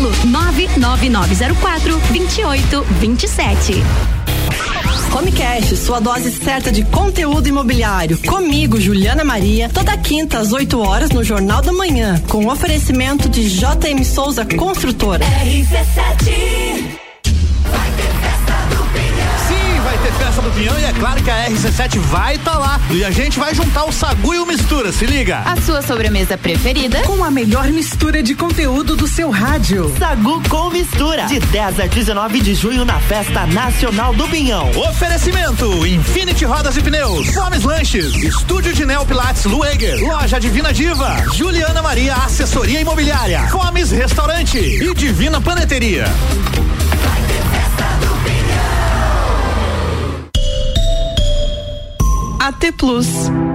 99904 0.00 2.00
2827. 2.10 3.82
Homecast, 5.14 5.76
sua 5.76 6.00
dose 6.00 6.30
certa 6.30 6.72
de 6.72 6.84
conteúdo 6.84 7.46
imobiliário. 7.46 8.16
Comigo, 8.26 8.80
Juliana 8.80 9.22
Maria, 9.22 9.68
toda 9.68 9.96
quinta 9.98 10.38
às 10.38 10.52
8 10.52 10.80
horas 10.80 11.10
no 11.10 11.22
Jornal 11.22 11.60
da 11.60 11.72
Manhã, 11.72 12.18
com 12.28 12.46
oferecimento 12.46 13.28
de 13.28 13.50
JM 13.50 14.02
Souza 14.04 14.46
Construtora. 14.46 15.26
RC7 15.26 17.01
festa 20.12 20.42
do 20.42 20.50
Pinhão 20.50 20.78
e 20.78 20.84
é 20.84 20.92
claro 20.92 21.22
que 21.22 21.30
a 21.30 21.46
RC7 21.48 21.98
vai 21.98 22.36
estar 22.36 22.52
tá 22.52 22.58
lá. 22.58 22.80
E 22.90 23.04
a 23.04 23.10
gente 23.10 23.38
vai 23.38 23.54
juntar 23.54 23.84
o 23.84 23.92
Sagu 23.92 24.34
e 24.34 24.38
o 24.38 24.46
Mistura, 24.46 24.92
se 24.92 25.06
liga. 25.06 25.38
A 25.40 25.60
sua 25.60 25.82
sobremesa 25.82 26.36
preferida? 26.38 27.02
Com 27.02 27.24
a 27.24 27.30
melhor 27.30 27.66
mistura 27.68 28.22
de 28.22 28.34
conteúdo 28.34 28.96
do 28.96 29.06
seu 29.06 29.30
rádio. 29.30 29.94
Sagu 29.98 30.42
com 30.48 30.70
Mistura. 30.70 31.26
De 31.26 31.38
10 31.40 31.80
a 31.80 31.86
19 31.86 32.40
de 32.40 32.54
junho 32.54 32.84
na 32.84 32.98
Festa 33.00 33.46
Nacional 33.46 34.14
do 34.14 34.28
Pinhão. 34.28 34.70
Oferecimento: 34.70 35.86
Infinity 35.86 36.44
Rodas 36.44 36.76
e 36.76 36.82
Pneus. 36.82 37.28
Fomes 37.28 37.62
Lanches. 37.62 38.14
Estúdio 38.14 38.72
de 38.72 38.84
Neo 38.84 39.04
Pilates 39.06 39.44
Lueger. 39.44 40.00
Loja 40.00 40.38
Divina 40.38 40.72
Diva. 40.72 41.24
Juliana 41.34 41.82
Maria 41.82 42.14
Assessoria 42.14 42.80
Imobiliária. 42.80 43.48
Fomes 43.48 43.90
Restaurante. 43.90 44.58
E 44.58 44.94
Divina 44.94 45.40
Paneteria. 45.40 46.04
AT 52.42 52.72
Plus. 52.76 53.51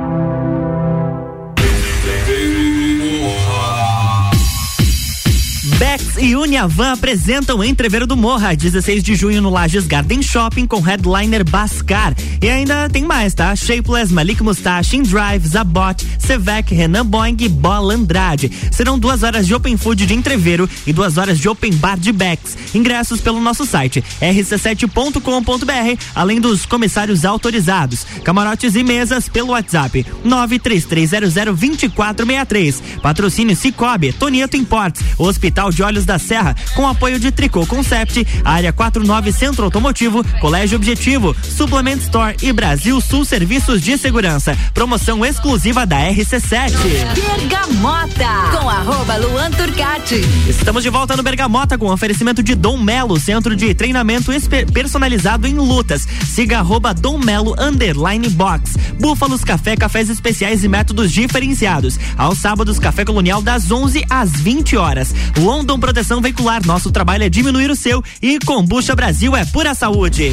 Bex 5.78 6.18
e 6.18 6.36
Uniavan 6.36 6.94
apresentam 6.94 7.64
Entreveiro 7.64 8.08
do 8.08 8.18
Morra, 8.18 8.56
16 8.56 9.04
de 9.04 9.14
junho 9.14 9.44
no 9.44 9.52
Lages 9.52 9.86
Garden 9.86 10.24
Shopping 10.24 10.66
com 10.66 10.82
headliner 10.82 11.48
Bascar. 11.48 12.16
E 12.42 12.50
ainda 12.50 12.90
tem 12.90 13.04
mais, 13.04 13.36
tá? 13.36 13.56
Shapeless, 13.56 14.12
Malik 14.12 14.42
Mustache, 14.42 15.00
Drive, 15.04 15.48
Zabot, 15.48 16.04
Sevec, 16.18 16.74
Renan 16.74 17.06
Boing 17.06 17.38
e 17.42 17.48
Bola 17.48 17.94
Andrade. 17.94 18.52
Serão 18.72 18.98
duas 18.98 19.22
horas 19.22 19.46
de 19.46 19.54
Open 19.54 19.78
Food 19.78 20.08
de 20.08 20.16
Entreveiro 20.16 20.68
e 20.88 20.92
duas 20.92 21.20
horas 21.20 21.38
de 21.38 21.48
Open 21.48 21.72
Bar 21.76 22.00
de 22.00 22.12
Bex. 22.12 22.58
Ingressos 22.74 23.22
pelo 23.22 23.40
nosso 23.40 23.64
site 23.64 24.04
rc7.com.br, 24.20 26.02
além 26.16 26.42
dos 26.42 26.66
comissários 26.66 27.24
autorizados. 27.24 28.04
Camarotes 28.24 28.76
e 28.76 28.84
mesas 28.84 29.30
pelo 29.30 29.50
WhatsApp 29.50 30.04
933002463. 30.26 32.82
Patrocínio 33.00 33.56
Cicobi, 33.56 34.12
Tonieto 34.12 34.58
Imports, 34.58 35.04
Hospital 35.20 35.67
de 35.76 35.84
Olhos 35.84 36.06
da 36.06 36.20
Serra, 36.20 36.56
com 36.76 36.88
apoio 36.88 37.20
de 37.20 37.32
Tricô 37.32 37.66
Concept, 37.66 38.26
Área 38.44 38.72
49 38.72 39.32
Centro 39.32 39.66
Automotivo, 39.66 40.24
Colégio 40.40 40.78
Objetivo, 40.78 41.36
Suplement 41.44 41.98
Store 41.98 42.36
e 42.42 42.52
Brasil 42.52 43.00
Sul 43.02 43.26
Serviços 43.26 43.82
de 43.82 43.98
Segurança. 43.98 44.58
Promoção 44.74 45.26
exclusiva 45.26 45.86
da 45.86 45.98
RC7. 45.98 46.72
Bergamota, 47.16 48.58
com 48.58 48.70
arroba 48.70 49.18
Luan 49.18 49.52
Turcati. 49.52 50.22
Estamos 50.48 50.84
de 50.84 50.90
volta 50.90 51.16
no 51.16 51.24
Bergamota 51.24 51.78
com 51.78 51.92
oferecimento 51.92 52.42
de 52.42 52.56
Dom 52.56 52.78
Melo, 52.78 53.20
centro 53.20 53.56
de 53.56 53.74
treinamento 53.74 54.32
personalizado 54.72 55.48
em 55.48 55.56
lutas. 55.56 56.08
Siga 56.26 56.60
arroba 56.60 56.94
Dom 56.94 57.18
Melo 57.18 57.56
underline 57.60 58.30
box. 58.30 58.76
Búfalos 59.00 59.44
Café, 59.44 59.76
cafés 59.76 60.10
especiais 60.10 60.64
e 60.64 60.68
métodos 60.68 61.12
diferenciados. 61.12 62.00
Aos 62.18 62.40
sábados, 62.40 62.80
Café 62.80 63.06
Colonial 63.06 63.42
das 63.42 63.72
11 63.72 64.06
às 64.10 64.32
20 64.32 64.78
horas. 64.78 65.14
London 65.58 65.80
Proteção 65.80 66.22
Veicular, 66.22 66.64
nosso 66.68 66.92
trabalho 66.92 67.24
é 67.24 67.30
diminuir 67.30 67.72
o 67.72 67.76
seu 67.76 68.04
e 68.22 68.38
Combucha 68.46 68.96
Brasil 68.96 69.36
é 69.36 69.44
pura 69.44 69.74
saúde. 69.74 70.32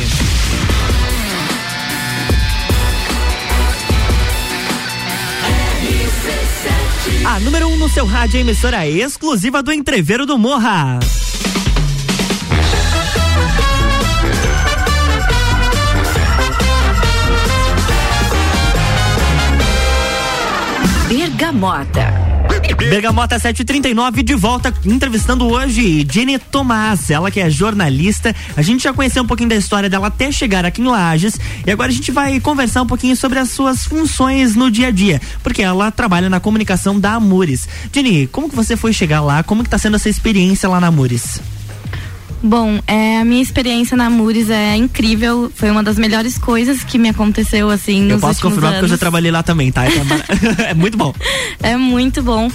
A 7.24 7.40
número 7.40 7.68
1 7.68 7.72
um 7.72 7.76
no 7.78 7.88
seu 7.88 8.04
rádio, 8.04 8.38
emissora 8.38 8.86
exclusiva 8.86 9.62
do 9.62 9.72
Entreveiro 9.72 10.26
do 10.26 10.36
Morra. 10.36 11.00
Bergamota. 21.08 22.23
Bergamota 22.78 23.38
739 23.38 24.22
de 24.22 24.34
volta 24.34 24.72
entrevistando 24.84 25.46
hoje 25.46 26.06
Jenny 26.10 26.38
Tomás, 26.38 27.10
ela 27.10 27.30
que 27.30 27.40
é 27.40 27.48
jornalista. 27.48 28.34
A 28.56 28.62
gente 28.62 28.84
já 28.84 28.92
conheceu 28.92 29.22
um 29.22 29.26
pouquinho 29.26 29.48
da 29.48 29.56
história 29.56 29.88
dela 29.88 30.08
até 30.08 30.30
chegar 30.30 30.64
aqui 30.64 30.82
em 30.82 30.86
Lages 30.86 31.38
e 31.66 31.70
agora 31.70 31.90
a 31.90 31.94
gente 31.94 32.10
vai 32.10 32.38
conversar 32.40 32.82
um 32.82 32.86
pouquinho 32.86 33.16
sobre 33.16 33.38
as 33.38 33.50
suas 33.50 33.84
funções 33.84 34.54
no 34.54 34.70
dia 34.70 34.88
a 34.88 34.90
dia, 34.90 35.20
porque 35.42 35.62
ela 35.62 35.90
trabalha 35.90 36.28
na 36.28 36.40
comunicação 36.40 36.98
da 36.98 37.14
Amures. 37.14 37.68
Jenny, 37.92 38.26
como 38.26 38.48
que 38.48 38.56
você 38.56 38.76
foi 38.76 38.92
chegar 38.92 39.20
lá? 39.20 39.42
Como 39.42 39.62
que 39.62 39.70
tá 39.70 39.78
sendo 39.78 39.96
essa 39.96 40.08
experiência 40.08 40.68
lá 40.68 40.80
na 40.80 40.88
Amures? 40.88 41.40
Bom, 42.46 42.78
é, 42.86 43.20
a 43.20 43.24
minha 43.24 43.40
experiência 43.40 43.96
na 43.96 44.10
Mures 44.10 44.50
é 44.50 44.76
incrível. 44.76 45.50
Foi 45.54 45.70
uma 45.70 45.82
das 45.82 45.98
melhores 45.98 46.36
coisas 46.36 46.84
que 46.84 46.98
me 46.98 47.08
aconteceu, 47.08 47.70
assim, 47.70 48.02
nos 48.02 48.12
Eu 48.12 48.20
posso 48.20 48.42
confirmar 48.42 48.66
anos. 48.66 48.80
porque 48.80 48.84
eu 48.84 48.96
já 48.96 48.98
trabalhei 48.98 49.30
lá 49.30 49.42
também, 49.42 49.72
tá? 49.72 49.86
É, 49.86 50.68
é 50.70 50.74
muito 50.74 50.98
bom. 50.98 51.14
É 51.62 51.78
muito 51.78 52.22
bom. 52.22 52.50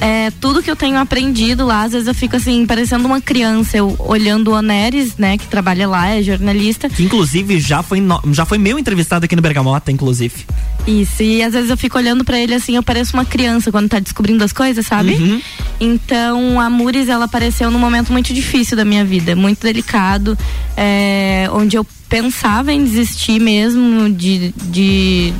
É, 0.00 0.30
tudo 0.40 0.62
que 0.62 0.70
eu 0.70 0.76
tenho 0.76 0.98
aprendido 0.98 1.66
lá, 1.66 1.82
às 1.82 1.92
vezes 1.92 2.06
eu 2.06 2.14
fico 2.14 2.36
assim, 2.36 2.64
parecendo 2.64 3.06
uma 3.06 3.20
criança. 3.20 3.76
Eu 3.76 3.96
olhando 3.98 4.52
o 4.52 4.54
Oneres, 4.54 5.16
né, 5.16 5.36
que 5.36 5.46
trabalha 5.46 5.88
lá, 5.88 6.10
é 6.10 6.22
jornalista. 6.22 6.88
Que 6.88 7.02
inclusive 7.02 7.58
já 7.60 7.82
foi, 7.82 8.00
no, 8.00 8.20
já 8.32 8.44
foi 8.44 8.58
meu 8.58 8.78
entrevistado 8.78 9.24
aqui 9.24 9.34
no 9.34 9.42
Bergamota, 9.42 9.90
inclusive. 9.90 10.44
Isso, 10.86 11.22
e 11.22 11.42
às 11.42 11.54
vezes 11.54 11.70
eu 11.70 11.76
fico 11.76 11.98
olhando 11.98 12.24
para 12.24 12.38
ele 12.38 12.54
assim, 12.54 12.76
eu 12.76 12.82
pareço 12.82 13.14
uma 13.14 13.24
criança 13.24 13.72
quando 13.72 13.88
tá 13.88 13.98
descobrindo 13.98 14.44
as 14.44 14.52
coisas, 14.52 14.86
sabe? 14.86 15.14
Uhum. 15.14 15.40
Então 15.80 16.60
a 16.60 16.70
Mures, 16.70 17.08
ela 17.08 17.24
apareceu 17.24 17.70
num 17.70 17.78
momento 17.78 18.12
muito 18.12 18.32
difícil 18.32 18.76
da 18.76 18.84
minha 18.84 19.04
vida, 19.04 19.34
muito 19.34 19.62
delicado, 19.62 20.38
é, 20.76 21.48
onde 21.52 21.76
eu 21.76 21.86
pensava 22.08 22.72
em 22.72 22.84
desistir 22.84 23.40
mesmo 23.40 24.10
de, 24.10 24.54
de, 24.66 25.32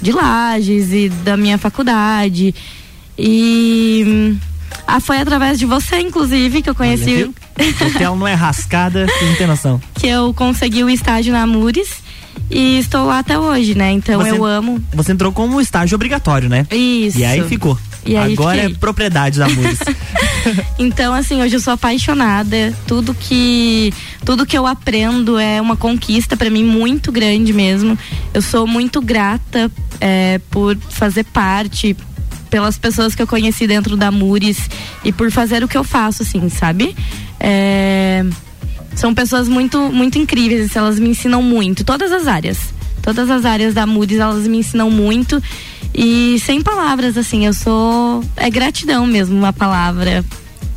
de 0.00 0.12
lajes 0.12 0.92
e 0.92 1.08
da 1.08 1.36
minha 1.36 1.58
faculdade. 1.58 2.54
E 3.18 4.36
ah, 4.86 5.00
foi 5.00 5.18
através 5.18 5.58
de 5.58 5.66
você, 5.66 5.98
inclusive, 6.00 6.62
que 6.62 6.70
eu 6.70 6.74
conheci. 6.74 7.30
Porque 7.78 8.02
ela 8.02 8.16
não 8.16 8.26
é 8.26 8.34
rascada, 8.34 9.06
não 9.06 9.34
tem 9.36 9.46
noção. 9.46 9.80
que 9.94 10.06
eu 10.06 10.32
consegui 10.34 10.84
o 10.84 10.90
estágio 10.90 11.32
na 11.32 11.46
Mures 11.46 12.02
e 12.50 12.78
estou 12.78 13.06
lá 13.06 13.20
até 13.20 13.38
hoje, 13.38 13.74
né? 13.74 13.90
Então 13.92 14.20
Você- 14.20 14.30
eu 14.32 14.44
amo. 14.44 14.80
Você 14.92 15.12
entrou 15.12 15.32
como 15.32 15.60
estágio 15.60 15.94
obrigatório, 15.96 16.48
né? 16.48 16.66
Isso. 16.70 17.18
E 17.18 17.24
aí 17.24 17.42
ficou. 17.48 17.78
E 18.04 18.16
aí 18.16 18.34
Agora 18.34 18.60
fiquei. 18.60 18.74
é 18.74 18.78
propriedade 18.78 19.38
da 19.38 19.48
Mures. 19.48 19.78
Então, 20.78 21.12
assim, 21.12 21.42
hoje 21.42 21.56
eu 21.56 21.60
sou 21.60 21.72
apaixonada. 21.72 22.72
Tudo 22.86 23.12
que 23.14 23.92
tudo 24.24 24.46
que 24.46 24.56
eu 24.56 24.66
aprendo 24.66 25.38
é 25.38 25.60
uma 25.60 25.76
conquista 25.76 26.36
para 26.36 26.50
mim 26.50 26.64
muito 26.64 27.10
grande 27.10 27.52
mesmo. 27.52 27.98
Eu 28.32 28.42
sou 28.42 28.66
muito 28.66 29.00
grata 29.00 29.70
é, 30.00 30.40
por 30.50 30.76
fazer 30.90 31.24
parte 31.24 31.96
pelas 32.50 32.78
pessoas 32.78 33.14
que 33.14 33.22
eu 33.22 33.26
conheci 33.26 33.66
dentro 33.66 33.96
da 33.96 34.10
Mures 34.10 34.58
e 35.04 35.12
por 35.12 35.30
fazer 35.30 35.62
o 35.64 35.68
que 35.68 35.76
eu 35.76 35.84
faço, 35.84 36.22
assim, 36.22 36.48
sabe? 36.48 36.94
É, 37.40 38.24
são 38.94 39.14
pessoas 39.14 39.48
muito 39.48 39.78
muito 39.92 40.18
incríveis, 40.18 40.74
elas 40.74 40.98
me 40.98 41.10
ensinam 41.10 41.42
muito, 41.42 41.84
todas 41.84 42.10
as 42.12 42.26
áreas. 42.26 42.58
Todas 43.02 43.30
as 43.30 43.44
áreas 43.44 43.72
da 43.72 43.86
Mures, 43.86 44.18
elas 44.18 44.48
me 44.48 44.58
ensinam 44.58 44.90
muito. 44.90 45.40
E 45.94 46.38
sem 46.40 46.60
palavras, 46.60 47.16
assim, 47.16 47.46
eu 47.46 47.54
sou. 47.54 48.24
É 48.36 48.50
gratidão 48.50 49.06
mesmo 49.06 49.36
uma 49.38 49.52
palavra. 49.52 50.24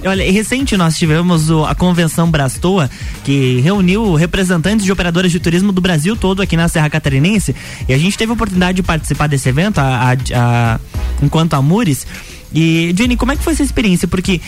Olha, 0.05 0.31
recente 0.31 0.77
nós 0.77 0.95
tivemos 0.97 1.49
a 1.67 1.73
convenção 1.75 2.29
Brastoa, 2.29 2.89
que 3.25 3.59
reuniu 3.61 4.13
representantes 4.13 4.85
de 4.85 4.91
operadoras 4.91 5.31
de 5.31 5.39
turismo 5.39 5.71
do 5.73 5.81
Brasil 5.81 6.15
todo 6.15 6.41
aqui 6.41 6.55
na 6.55 6.67
Serra 6.69 6.89
Catarinense. 6.89 7.53
E 7.87 7.93
a 7.93 7.97
gente 7.97 8.15
teve 8.17 8.29
a 8.31 8.35
oportunidade 8.35 8.75
de 8.77 8.83
participar 8.83 9.27
desse 9.27 9.49
evento, 9.49 9.79
a, 9.79 10.11
a- 10.11 10.17
a- 10.35 10.79
enquanto 11.21 11.53
Amures. 11.53 12.05
E, 12.53 12.93
Jenny, 12.97 13.15
como 13.15 13.31
é 13.31 13.35
que 13.35 13.43
foi 13.43 13.53
essa 13.53 13.63
experiência? 13.63 14.07
Porque 14.07 14.41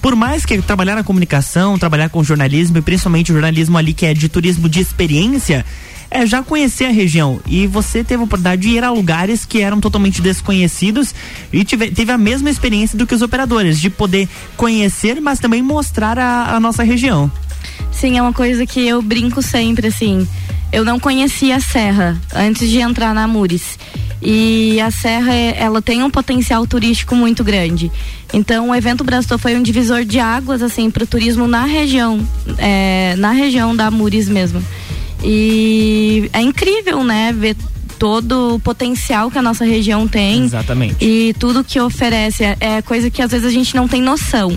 por 0.00 0.14
mais 0.14 0.46
que 0.46 0.60
trabalhar 0.62 0.94
na 0.94 1.04
comunicação, 1.04 1.78
trabalhar 1.78 2.08
com 2.08 2.22
jornalismo 2.22 2.78
e 2.78 2.82
principalmente 2.82 3.32
o 3.32 3.34
jornalismo 3.34 3.76
ali 3.76 3.92
que 3.92 4.06
é 4.06 4.14
de 4.14 4.28
turismo 4.28 4.68
de 4.68 4.80
experiência, 4.80 5.64
é 6.10 6.26
já 6.26 6.42
conhecer 6.42 6.86
a 6.86 6.90
região. 6.90 7.40
E 7.46 7.66
você 7.66 8.02
teve 8.02 8.22
a 8.22 8.24
oportunidade 8.24 8.62
de 8.62 8.70
ir 8.70 8.82
a 8.82 8.90
lugares 8.90 9.44
que 9.44 9.60
eram 9.60 9.80
totalmente 9.80 10.20
desconhecidos 10.20 11.14
e 11.52 11.64
tive, 11.64 11.90
teve 11.90 12.10
a 12.10 12.18
mesma 12.18 12.50
experiência 12.50 12.98
do 12.98 13.06
que 13.06 13.14
os 13.14 13.22
operadores, 13.22 13.80
de 13.80 13.88
poder 13.88 14.28
conhecer, 14.56 15.20
mas 15.20 15.38
também 15.38 15.62
mostrar 15.62 16.18
a, 16.18 16.56
a 16.56 16.60
nossa 16.60 16.82
região. 16.82 17.30
Sim, 17.92 18.18
é 18.18 18.22
uma 18.22 18.32
coisa 18.32 18.66
que 18.66 18.86
eu 18.86 19.00
brinco 19.00 19.40
sempre, 19.40 19.86
assim. 19.86 20.26
Eu 20.72 20.84
não 20.84 20.98
conhecia 20.98 21.56
a 21.56 21.60
Serra 21.60 22.20
antes 22.34 22.68
de 22.68 22.78
entrar 22.78 23.14
na 23.14 23.26
Mures. 23.28 23.78
E 24.22 24.80
a 24.80 24.90
Serra, 24.90 25.34
ela 25.34 25.80
tem 25.80 26.02
um 26.02 26.10
potencial 26.10 26.66
turístico 26.66 27.14
muito 27.14 27.42
grande. 27.42 27.90
Então, 28.32 28.70
o 28.70 28.74
evento 28.74 29.02
Brastor 29.02 29.38
foi 29.38 29.56
um 29.56 29.62
divisor 29.62 30.04
de 30.04 30.18
águas, 30.18 30.62
assim, 30.62 30.90
para 30.90 31.04
o 31.04 31.06
turismo 31.06 31.46
na 31.46 31.64
região, 31.64 32.20
é, 32.58 33.14
na 33.16 33.32
região 33.32 33.74
da 33.74 33.90
Mures 33.90 34.28
mesmo. 34.28 34.62
E 35.24 36.28
é 36.32 36.40
incrível, 36.40 37.02
né, 37.02 37.32
ver 37.32 37.56
todo 37.98 38.54
o 38.54 38.60
potencial 38.60 39.30
que 39.30 39.38
a 39.38 39.42
nossa 39.42 39.64
região 39.64 40.08
tem. 40.08 40.44
Exatamente. 40.44 41.04
E 41.04 41.34
tudo 41.38 41.62
que 41.64 41.78
oferece 41.78 42.44
é, 42.44 42.56
é 42.60 42.82
coisa 42.82 43.10
que 43.10 43.20
às 43.20 43.30
vezes 43.30 43.46
a 43.46 43.50
gente 43.50 43.74
não 43.74 43.86
tem 43.86 44.00
noção 44.00 44.56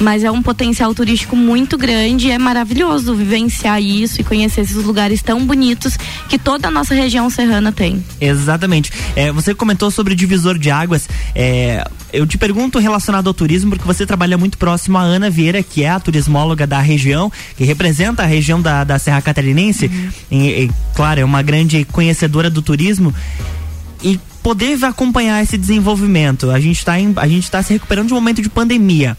mas 0.00 0.24
é 0.24 0.30
um 0.30 0.42
potencial 0.42 0.94
turístico 0.94 1.36
muito 1.36 1.76
grande. 1.76 2.30
É 2.30 2.38
maravilhoso 2.38 3.14
vivenciar 3.14 3.80
isso 3.80 4.20
e 4.20 4.24
conhecer 4.24 4.62
esses 4.62 4.76
lugares 4.76 5.22
tão 5.22 5.44
bonitos 5.44 5.96
que 6.28 6.38
toda 6.38 6.68
a 6.68 6.70
nossa 6.70 6.94
região 6.94 7.28
serrana 7.28 7.70
tem. 7.70 8.02
Exatamente. 8.20 8.90
É, 9.14 9.30
você 9.30 9.54
comentou 9.54 9.90
sobre 9.90 10.14
o 10.14 10.16
divisor 10.16 10.58
de 10.58 10.70
águas. 10.70 11.08
É, 11.34 11.86
eu 12.12 12.26
te 12.26 12.38
pergunto 12.38 12.78
relacionado 12.78 13.28
ao 13.28 13.34
turismo, 13.34 13.70
porque 13.70 13.86
você 13.86 14.06
trabalha 14.06 14.38
muito 14.38 14.56
próximo 14.56 14.96
a 14.96 15.02
Ana 15.02 15.28
Vieira, 15.28 15.62
que 15.62 15.84
é 15.84 15.90
a 15.90 16.00
turismóloga 16.00 16.66
da 16.66 16.80
região, 16.80 17.30
que 17.56 17.64
representa 17.64 18.22
a 18.22 18.26
região 18.26 18.60
da, 18.60 18.82
da 18.84 18.98
Serra 18.98 19.20
Catarinense. 19.20 19.86
Uhum. 19.86 20.10
E, 20.30 20.48
e, 20.64 20.70
claro, 20.94 21.20
é 21.20 21.24
uma 21.24 21.42
grande 21.42 21.84
conhecedora 21.84 22.48
do 22.48 22.62
turismo. 22.62 23.14
E 24.02 24.18
poder 24.42 24.82
acompanhar 24.86 25.42
esse 25.42 25.58
desenvolvimento. 25.58 26.50
A 26.50 26.58
gente 26.58 26.78
está 26.78 26.94
a 26.94 27.28
gente 27.28 27.44
está 27.44 27.62
se 27.62 27.74
recuperando 27.74 28.06
de 28.06 28.14
um 28.14 28.16
momento 28.16 28.40
de 28.40 28.48
pandemia 28.48 29.16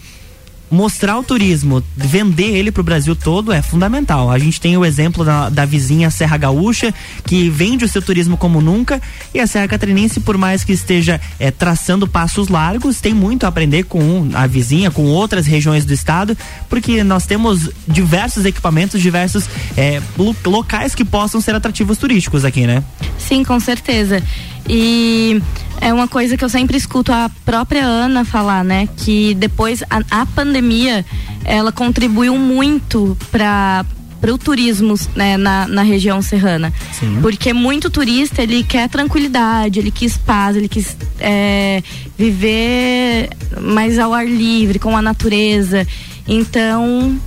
mostrar 0.71 1.19
o 1.19 1.23
turismo, 1.23 1.83
vender 1.95 2.55
ele 2.55 2.71
para 2.71 2.79
o 2.79 2.83
Brasil 2.83 3.15
todo 3.15 3.51
é 3.51 3.61
fundamental. 3.61 4.31
A 4.31 4.39
gente 4.39 4.59
tem 4.59 4.77
o 4.77 4.85
exemplo 4.85 5.25
da, 5.25 5.49
da, 5.49 5.65
vizinha 5.65 6.09
Serra 6.09 6.37
Gaúcha, 6.37 6.93
que 7.25 7.49
vende 7.49 7.83
o 7.83 7.87
seu 7.87 8.01
turismo 8.01 8.37
como 8.37 8.61
nunca, 8.61 9.01
e 9.33 9.39
a 9.39 9.45
Serra 9.45 9.67
Catarinense, 9.67 10.21
por 10.21 10.37
mais 10.37 10.63
que 10.63 10.71
esteja 10.71 11.19
é, 11.37 11.51
traçando 11.51 12.07
passos 12.07 12.47
largos, 12.47 13.01
tem 13.01 13.13
muito 13.13 13.45
a 13.45 13.49
aprender 13.49 13.83
com 13.83 14.29
a 14.33 14.47
vizinha, 14.47 14.89
com 14.89 15.03
outras 15.05 15.45
regiões 15.45 15.83
do 15.83 15.93
estado, 15.93 16.37
porque 16.69 17.03
nós 17.03 17.25
temos 17.25 17.69
diversos 17.87 18.45
equipamentos, 18.45 19.01
diversos 19.01 19.49
é, 19.75 20.01
locais 20.45 20.95
que 20.95 21.03
possam 21.03 21.41
ser 21.41 21.53
atrativos 21.53 21.97
turísticos 21.97 22.45
aqui, 22.45 22.65
né? 22.65 22.81
Sim, 23.19 23.43
com 23.43 23.59
certeza. 23.59 24.23
E 24.69 25.41
é 25.79 25.93
uma 25.93 26.07
coisa 26.07 26.37
que 26.37 26.43
eu 26.43 26.49
sempre 26.49 26.77
escuto 26.77 27.11
a 27.11 27.29
própria 27.43 27.83
Ana 27.83 28.23
falar, 28.23 28.63
né? 28.63 28.87
Que 28.97 29.33
depois 29.33 29.83
a, 29.89 30.21
a 30.21 30.25
pandemia 30.25 31.05
ela 31.43 31.71
contribuiu 31.71 32.37
muito 32.37 33.17
para 33.31 33.85
para 34.21 34.31
o 34.31 34.37
turismo 34.37 34.93
né, 35.15 35.35
na, 35.35 35.67
na 35.67 35.81
região 35.81 36.21
serrana. 36.21 36.71
Sim. 36.93 37.17
Porque 37.23 37.51
muito 37.53 37.89
turista, 37.89 38.43
ele 38.43 38.63
quer 38.63 38.87
tranquilidade, 38.87 39.79
ele 39.79 39.89
quis 39.89 40.15
paz, 40.15 40.55
ele 40.55 40.69
quis 40.69 40.95
é, 41.19 41.81
viver 42.15 43.29
mais 43.59 43.97
ao 43.97 44.13
ar 44.13 44.27
livre, 44.27 44.77
com 44.77 44.95
a 44.95 45.01
natureza. 45.01 45.87
Então, 46.27 47.19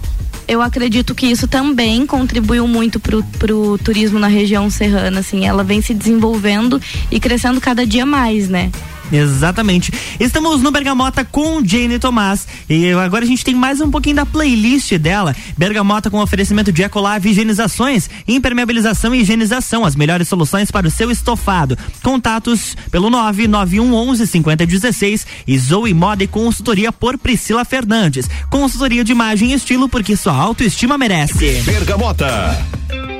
eu 0.47 0.61
acredito 0.61 1.15
que 1.15 1.27
isso 1.27 1.49
também 1.49 2.07
contribuiu 2.07 2.67
muito 2.67 3.01
pro, 3.01 3.23
pro 3.39 3.79
turismo 3.79 4.19
na 4.19 4.27
região 4.27 4.69
serrana, 4.71 5.21
assim, 5.21 5.47
ela 5.47 5.65
vem 5.65 5.81
se 5.81 5.95
desenvolvendo 5.95 6.81
e 7.11 7.19
crescendo 7.19 7.61
cada 7.61 7.87
dia 7.87 8.05
mais, 8.05 8.49
né? 8.49 8.71
Exatamente. 9.13 9.93
Estamos 10.19 10.63
no 10.63 10.71
Bergamota 10.71 11.25
com 11.25 11.65
Jane 11.65 11.99
Tomás. 11.99 12.47
E 12.69 12.91
agora 12.91 13.25
a 13.25 13.27
gente 13.27 13.45
tem 13.45 13.55
mais 13.55 13.81
um 13.81 13.91
pouquinho 13.91 14.17
da 14.17 14.27
playlist 14.27 14.95
dela. 14.99 15.35
Bergamota 15.57 16.11
com 16.11 16.21
oferecimento 16.21 16.73
de 16.73 16.83
Ecolave 16.83 17.31
Higienizações, 17.31 18.09
impermeabilização 18.27 19.15
e 19.15 19.21
higienização. 19.21 19.85
As 19.85 19.97
melhores 19.97 20.29
soluções 20.29 20.71
para 20.71 20.87
o 20.87 20.91
seu 20.91 21.11
estofado. 21.11 21.79
Contatos 22.03 22.77
pelo 22.91 23.11
99111 23.11 24.27
5016 24.27 25.27
e 25.47 25.59
Zoe 25.59 25.95
Moda 25.95 26.25
e 26.25 26.29
consultoria 26.29 26.93
por 26.93 27.19
Priscila 27.19 27.65
Fernandes. 27.65 28.29
Consultoria 28.51 29.05
de 29.05 29.13
imagem 29.13 29.53
e 29.53 29.55
estilo 29.55 29.89
porque 29.89 30.17
sua 30.17 30.35
autoestima 30.35 30.99
merece. 30.99 31.63
Bergamota. 31.63 33.14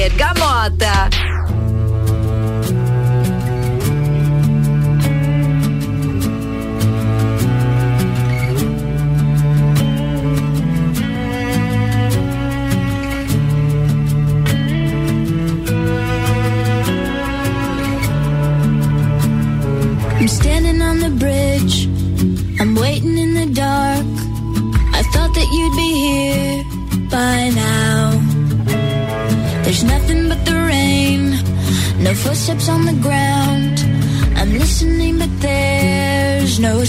Bergamota. 0.00 1.09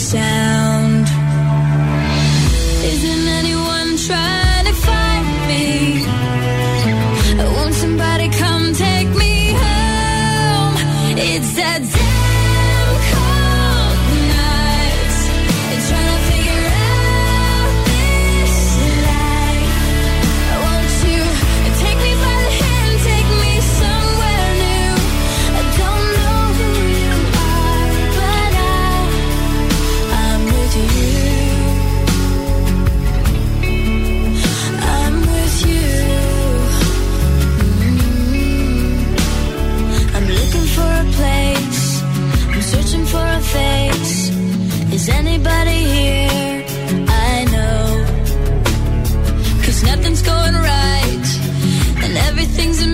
sad. 0.02 0.41
things 52.52 52.82
in 52.82 52.91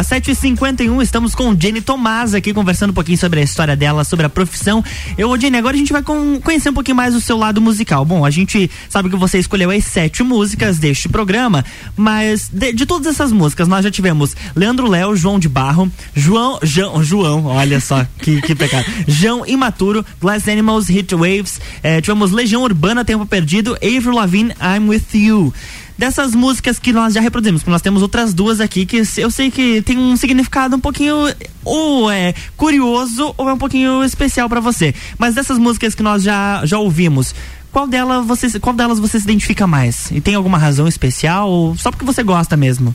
Bergamota 0.00 0.04
751, 0.04 1.02
estamos 1.02 1.34
com 1.34 1.54
Jenny 1.58 1.80
Tomás 1.80 2.34
aqui 2.34 2.52
conversando 2.54 2.90
um 2.90 2.94
pouquinho 2.94 3.18
sobre 3.18 3.40
a 3.40 3.42
história 3.42 3.76
dela, 3.76 4.02
sobre 4.04 4.24
a 4.26 4.28
profissão. 4.28 4.82
Eu, 5.16 5.38
Jenny, 5.38 5.56
agora 5.58 5.74
a 5.76 5.78
gente 5.78 5.92
vai 5.92 6.02
com- 6.02 6.40
conhecer 6.40 6.70
um 6.70 6.74
pouquinho 6.74 6.96
mais 6.96 7.14
o 7.14 7.20
seu 7.20 7.36
lado 7.36 7.60
musical. 7.60 8.04
Bom, 8.04 8.24
a 8.24 8.30
gente 8.30 8.70
sabe 8.88 9.10
que 9.10 9.16
você 9.16 9.38
escolheu 9.38 9.70
as 9.70 9.84
sete 9.84 10.22
músicas 10.22 10.78
deste 10.78 11.08
programa, 11.08 11.64
mas 11.96 12.48
de, 12.52 12.72
de 12.72 12.86
todas 12.86 13.06
essas 13.14 13.30
músicas 13.32 13.68
nós 13.68 13.84
já 13.84 13.90
tivemos 13.90 14.34
Leandro 14.56 14.88
Léo, 14.88 15.14
João 15.14 15.38
de 15.38 15.48
Barro, 15.48 15.90
João, 16.14 16.58
João, 16.62 17.02
João 17.04 17.44
olha 17.46 17.80
só 17.80 18.06
que, 18.18 18.40
que 18.42 18.54
pecado, 18.54 18.86
João 19.06 19.46
Imaturo, 19.46 20.04
Glass 20.20 20.48
Animals, 20.48 20.88
Hit 20.88 21.14
Waves, 21.14 21.60
eh, 21.82 22.00
tivemos 22.00 22.30
Legião 22.30 22.62
Urbana, 22.62 23.04
Tempo 23.04 23.26
Perdido, 23.26 23.76
Avril 23.76 24.12
Lavigne, 24.14 24.54
I'm 24.62 24.88
With 24.88 25.02
You 25.14 25.52
dessas 26.00 26.34
músicas 26.34 26.78
que 26.78 26.94
nós 26.94 27.12
já 27.12 27.20
reproduzimos, 27.20 27.60
porque 27.60 27.70
nós 27.70 27.82
temos 27.82 28.00
outras 28.00 28.32
duas 28.32 28.58
aqui 28.58 28.86
que 28.86 29.02
eu 29.18 29.30
sei 29.30 29.50
que 29.50 29.82
tem 29.82 29.98
um 29.98 30.16
significado 30.16 30.74
um 30.74 30.80
pouquinho 30.80 31.14
ou 31.62 32.10
é 32.10 32.34
curioso 32.56 33.34
ou 33.36 33.50
é 33.50 33.52
um 33.52 33.58
pouquinho 33.58 34.02
especial 34.02 34.48
pra 34.48 34.60
você. 34.60 34.94
Mas 35.18 35.34
dessas 35.34 35.58
músicas 35.58 35.94
que 35.94 36.02
nós 36.02 36.22
já 36.22 36.64
já 36.64 36.78
ouvimos, 36.78 37.34
qual 37.70 37.86
dela 37.86 38.22
você 38.22 38.58
qual 38.58 38.74
delas 38.74 38.98
você 38.98 39.20
se 39.20 39.24
identifica 39.26 39.66
mais? 39.66 40.10
E 40.10 40.22
tem 40.22 40.34
alguma 40.34 40.56
razão 40.56 40.88
especial 40.88 41.50
ou 41.50 41.76
só 41.76 41.90
porque 41.90 42.06
você 42.06 42.22
gosta 42.22 42.56
mesmo? 42.56 42.94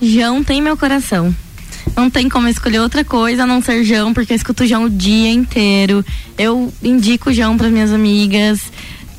João 0.00 0.42
tem 0.42 0.60
meu 0.60 0.76
coração. 0.76 1.32
Não 1.96 2.10
tem 2.10 2.28
como 2.28 2.48
escolher 2.48 2.80
outra 2.80 3.04
coisa 3.04 3.44
a 3.44 3.46
não 3.46 3.62
ser 3.62 3.84
João, 3.84 4.12
porque 4.12 4.32
eu 4.32 4.36
escuto 4.36 4.66
João 4.66 4.84
o 4.84 4.90
dia 4.90 5.30
inteiro. 5.30 6.04
Eu 6.36 6.72
indico 6.82 7.32
João 7.32 7.56
para 7.56 7.70
minhas 7.70 7.92
amigas. 7.92 8.60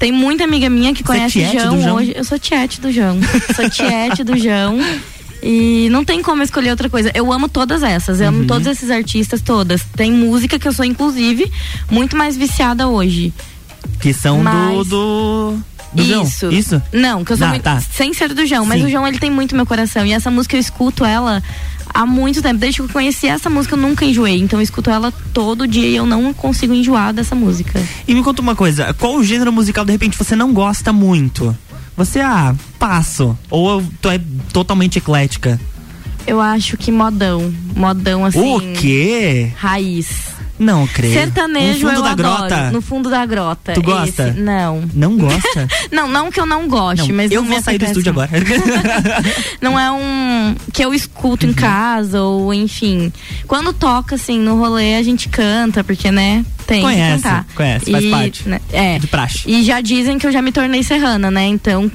Tem 0.04 0.12
muita 0.12 0.44
amiga 0.44 0.70
minha 0.70 0.94
que 0.94 1.02
Você 1.02 1.14
é 1.14 1.16
conhece 1.16 1.58
João, 1.58 1.78
do 1.78 1.82
João? 1.82 1.96
hoje. 1.96 2.12
Eu 2.14 2.26
sou 2.26 2.38
tiete 2.38 2.82
do 2.82 2.92
João. 2.92 3.18
sou 3.56 3.70
tiete 3.70 4.22
do 4.22 4.38
João. 4.38 4.78
E 5.46 5.90
não 5.92 6.06
tem 6.06 6.22
como 6.22 6.42
escolher 6.42 6.70
outra 6.72 6.90
coisa. 6.90 7.12
Eu 7.14 7.30
amo 7.32 7.50
todas 7.50 7.84
essas, 7.84 8.22
eu 8.22 8.30
Uhum. 8.30 8.38
amo 8.40 8.48
todos 8.48 8.66
esses 8.66 8.90
artistas, 8.90 9.42
todas. 9.42 9.82
Tem 9.96 10.10
música 10.10 10.58
que 10.58 10.66
eu 10.66 10.72
sou, 10.72 10.86
inclusive, 10.86 11.52
muito 11.92 12.16
mais 12.16 12.38
viciada 12.38 12.88
hoje. 12.88 13.34
Que 14.00 14.14
são 14.14 14.38
do 14.38 14.44
Mas- 14.46 14.88
do 14.88 15.58
do 15.94 16.04
João. 16.06 16.24
Isso. 16.24 16.50
Isso? 16.52 16.82
Não, 16.94 17.24
que 17.26 17.34
eu 17.34 17.38
sou 17.38 17.46
Ah, 17.46 17.50
muito, 17.52 17.62
tá. 17.64 17.80
sem 17.82 18.14
ser 18.14 18.34
do 18.34 18.46
João, 18.46 18.66
mas 18.66 18.80
Sim. 18.80 18.88
o 18.88 18.90
João 18.90 19.06
ele 19.08 19.20
tem 19.20 19.30
muito 19.30 19.54
meu 19.56 19.66
coração 19.66 20.06
e 20.06 20.12
essa 20.14 20.32
música 20.32 20.56
eu 20.56 20.60
escuto 20.62 21.04
ela 21.06 21.44
há 21.92 22.06
muito 22.06 22.42
tempo. 22.42 22.60
Desde 22.60 22.82
que 22.82 22.88
eu 22.88 22.90
conheci 22.90 23.28
essa 23.28 23.50
música, 23.50 23.76
eu 23.76 23.80
nunca 23.80 24.06
enjoei. 24.06 24.40
Então 24.40 24.60
eu 24.60 24.64
escuto 24.64 24.90
ela 24.90 25.12
todo 25.34 25.68
dia 25.68 25.88
e 25.88 25.96
eu 25.96 26.06
não 26.06 26.34
consigo 26.34 26.74
enjoar 26.74 27.14
dessa 27.14 27.36
música. 27.36 27.82
E 28.08 28.14
me 28.14 28.24
conta 28.24 28.42
uma 28.42 28.56
coisa, 28.56 28.94
qual 28.94 29.16
o 29.16 29.24
gênero 29.24 29.52
musical 29.52 29.86
de 29.86 29.92
repente 29.92 30.18
você 30.18 30.36
não 30.36 30.54
gosta 30.54 30.92
muito? 30.92 31.56
Você, 31.96 32.20
ah, 32.20 32.56
passo. 32.80 33.38
Ou 33.50 33.84
tu 34.02 34.10
é 34.10 34.20
totalmente 34.52 34.98
eclética? 34.98 35.60
Eu 36.26 36.42
acho 36.42 36.78
que 36.78 36.92
modão. 36.92 37.54
Modão 37.76 38.26
assim. 38.26 38.40
O 38.40 38.60
quê? 38.74 39.52
Raiz. 39.56 40.34
Não 40.60 40.86
creio. 40.88 41.14
Sertanejo 41.14 41.80
No 41.88 41.90
fundo 41.90 41.96
eu 42.00 42.04
da 42.04 42.12
adoro. 42.12 42.38
grota? 42.38 42.72
No 42.72 42.82
fundo 42.82 43.10
da 43.10 43.26
grota. 43.26 43.74
Tu 43.74 43.82
gosta? 43.82 44.30
Esse, 44.30 44.40
não. 44.40 44.84
Não 44.94 45.18
gosta? 45.18 45.68
Não, 45.92 46.08
não 46.08 46.32
que 46.32 46.40
eu 46.40 46.46
não 46.46 46.68
goste, 46.68 47.08
Não, 47.10 47.16
mas 47.18 47.32
eu 47.32 47.44
vou 47.44 47.56
me 47.58 47.64
sair 47.64 47.78
do 47.78 47.86
estúdio 47.86 48.12
agora. 48.12 48.30
não 49.62 49.80
é 49.80 49.92
um 49.92 50.56
que 50.72 50.84
eu 50.84 50.94
escuto 50.94 51.46
Uhum. 51.46 51.52
em 51.52 51.56
casa 51.56 52.22
ou 52.22 52.54
enfim. 52.54 53.12
Quando 53.48 53.74
toca 53.74 54.16
assim 54.16 54.40
no 54.40 54.58
rolê 54.58 54.96
a 54.96 55.04
gente 55.04 55.30
canta 55.30 55.84
porque 55.84 56.12
né 56.12 56.46
tem 56.66 56.82
Conhece, 56.82 57.18
que 57.18 57.24
cantar. 57.24 57.46
conhece, 57.56 57.92
faz 57.92 58.04
E, 58.06 58.10
parte. 58.10 58.50
né, 58.50 58.62
é. 58.72 59.00
De 59.00 59.08
praxe. 59.08 59.44
E 59.50 59.64
já 59.64 59.82
dizem 59.82 60.18
que 60.18 60.26
eu 60.26 60.32
já 60.32 60.42
me 60.42 60.52
tornei 60.52 60.82
serrana, 60.84 61.30
né? 61.30 61.46
Então 61.46 61.92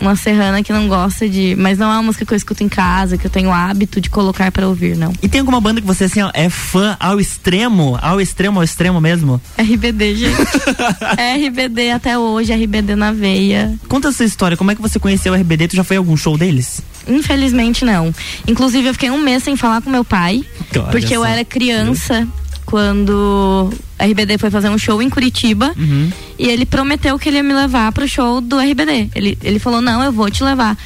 uma 0.00 0.16
serrana 0.16 0.62
que 0.62 0.72
não 0.72 0.88
gosta 0.88 1.28
de, 1.28 1.54
mas 1.58 1.78
não 1.78 1.86
é 1.90 1.94
uma 1.96 2.02
música 2.02 2.24
que 2.24 2.32
eu 2.32 2.36
escuto 2.36 2.62
em 2.62 2.68
casa, 2.68 3.18
que 3.18 3.26
eu 3.26 3.30
tenho 3.30 3.48
o 3.48 3.52
hábito 3.52 4.00
de 4.00 4.08
colocar 4.10 4.50
pra 4.52 4.66
ouvir, 4.68 4.96
não. 4.96 5.12
E 5.22 5.28
tem 5.28 5.40
alguma 5.40 5.60
banda 5.60 5.80
que 5.80 5.86
você 5.86 6.04
assim, 6.04 6.22
ó, 6.22 6.30
é 6.34 6.48
fã 6.48 6.96
ao 7.00 7.20
extremo? 7.20 7.98
Ao 8.00 8.20
extremo, 8.20 8.58
ao 8.58 8.64
extremo 8.64 9.00
mesmo? 9.00 9.40
RBD, 9.58 10.14
gente. 10.16 10.36
RBD 11.46 11.90
até 11.90 12.18
hoje, 12.18 12.52
RBD 12.52 12.94
na 12.94 13.12
veia. 13.12 13.74
Conta 13.88 14.08
essa 14.08 14.24
história, 14.24 14.56
como 14.56 14.70
é 14.70 14.74
que 14.74 14.82
você 14.82 14.98
conheceu 14.98 15.32
o 15.32 15.36
RBD? 15.36 15.68
Tu 15.68 15.76
já 15.76 15.84
foi 15.84 15.96
a 15.96 16.00
algum 16.00 16.16
show 16.16 16.36
deles? 16.38 16.80
Infelizmente 17.06 17.84
não. 17.84 18.14
Inclusive 18.46 18.88
eu 18.88 18.92
fiquei 18.92 19.10
um 19.10 19.18
mês 19.22 19.42
sem 19.42 19.56
falar 19.56 19.80
com 19.80 19.90
meu 19.90 20.04
pai, 20.04 20.44
Olha 20.74 20.84
porque 20.84 21.16
eu 21.16 21.22
só. 21.22 21.26
era 21.26 21.44
criança 21.44 22.26
quando 22.68 23.70
a 23.98 24.04
RBD 24.04 24.36
foi 24.38 24.50
fazer 24.50 24.68
um 24.68 24.76
show 24.78 25.00
em 25.02 25.08
Curitiba 25.08 25.72
Uhum. 25.76 26.10
e 26.38 26.46
ele 26.48 26.66
prometeu 26.66 27.18
que 27.18 27.28
ele 27.28 27.38
ia 27.38 27.42
me 27.42 27.54
levar 27.54 27.90
pro 27.92 28.06
show 28.06 28.40
do 28.40 28.58
RBD. 28.58 29.10
Ele, 29.14 29.38
ele 29.42 29.58
falou: 29.58 29.80
"Não, 29.80 30.02
eu 30.02 30.12
vou 30.12 30.30
te 30.30 30.44
levar". 30.44 30.76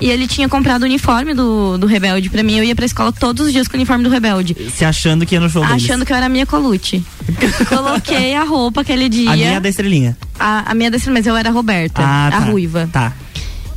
E 0.00 0.10
ele 0.10 0.26
tinha 0.26 0.48
comprado 0.48 0.82
o 0.82 0.84
uniforme 0.84 1.32
do, 1.32 1.78
do 1.78 1.86
Rebelde 1.86 2.28
pra 2.28 2.42
mim. 2.42 2.56
Eu 2.58 2.64
ia 2.64 2.74
pra 2.74 2.84
escola 2.84 3.12
todos 3.12 3.46
os 3.46 3.52
dias 3.52 3.68
com 3.68 3.74
o 3.74 3.76
uniforme 3.78 4.02
do 4.02 4.10
Rebelde. 4.10 4.56
Se 4.76 4.84
achando 4.84 5.24
que 5.24 5.34
ia 5.36 5.40
no 5.40 5.48
show 5.48 5.64
deles. 5.64 5.84
Achando 5.84 6.04
que 6.04 6.12
eu 6.12 6.16
era 6.16 6.26
a 6.26 6.28
Mia 6.28 6.44
Colucci. 6.44 7.04
Coloquei 7.68 8.34
a 8.34 8.42
roupa 8.42 8.80
aquele 8.80 9.08
dia. 9.08 9.30
A 9.30 9.36
minha 9.36 9.60
da 9.60 9.68
estrelinha. 9.68 10.16
A, 10.40 10.72
a 10.72 10.74
minha 10.74 10.90
desse, 10.90 11.08
mas 11.08 11.24
eu 11.26 11.36
era 11.36 11.50
a 11.50 11.52
Roberta, 11.52 12.02
Ah, 12.04 12.26
a 12.28 12.30
tá. 12.32 12.38
ruiva. 12.40 12.88
Tá. 12.92 13.12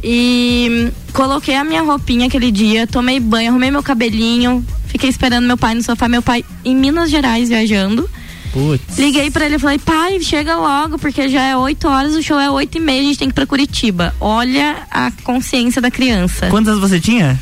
E 0.08 0.92
coloquei 1.14 1.56
a 1.56 1.64
minha 1.64 1.82
roupinha 1.82 2.28
aquele 2.28 2.52
dia, 2.52 2.86
tomei 2.86 3.20
banho, 3.20 3.50
arrumei 3.50 3.72
meu 3.72 3.82
cabelinho, 3.82 4.64
fiquei 4.86 5.10
esperando 5.10 5.48
meu 5.48 5.58
pai 5.58 5.74
no 5.74 5.82
sofá, 5.82 6.08
meu 6.08 6.22
pai 6.22 6.46
em 6.64 6.76
Minas 6.76 7.10
Gerais 7.10 7.50
viajando. 7.50 8.08
Putz. 8.54 9.00
Liguei 9.00 9.32
pra 9.32 9.48
ele 9.48 9.56
e 9.56 9.60
falei, 9.60 9.80
pai, 9.80 10.22
chega 10.22 10.56
logo, 10.58 11.00
porque 11.00 11.28
já 11.28 11.42
é 11.42 11.58
8 11.58 11.88
horas, 11.88 12.16
o 12.16 12.22
show 12.22 12.40
é 12.40 12.52
8 12.52 12.78
e 12.78 12.80
meia, 12.80 13.02
a 13.02 13.04
gente 13.04 13.18
tem 13.18 13.28
que 13.30 13.34
ir 13.34 13.34
pra 13.34 13.48
Curitiba. 13.48 14.14
Olha 14.22 14.84
a 14.92 15.12
consciência 15.24 15.82
da 15.82 15.90
criança. 15.90 16.50
Quantos 16.52 16.70
anos 16.70 16.88
você 16.88 17.00
tinha? 17.00 17.40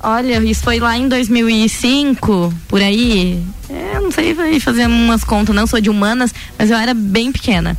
Olha, 0.00 0.38
isso 0.44 0.62
foi 0.62 0.78
lá 0.78 0.96
em 0.96 1.08
2005, 1.08 2.54
por 2.68 2.80
aí. 2.80 3.42
É, 3.68 3.96
eu 3.96 4.02
não 4.02 4.12
sei 4.12 4.34
fazer 4.60 4.86
umas 4.86 5.24
contas, 5.24 5.54
não 5.54 5.66
sou 5.66 5.80
de 5.80 5.90
humanas, 5.90 6.32
mas 6.56 6.70
eu 6.70 6.76
era 6.76 6.94
bem 6.94 7.32
pequena. 7.32 7.76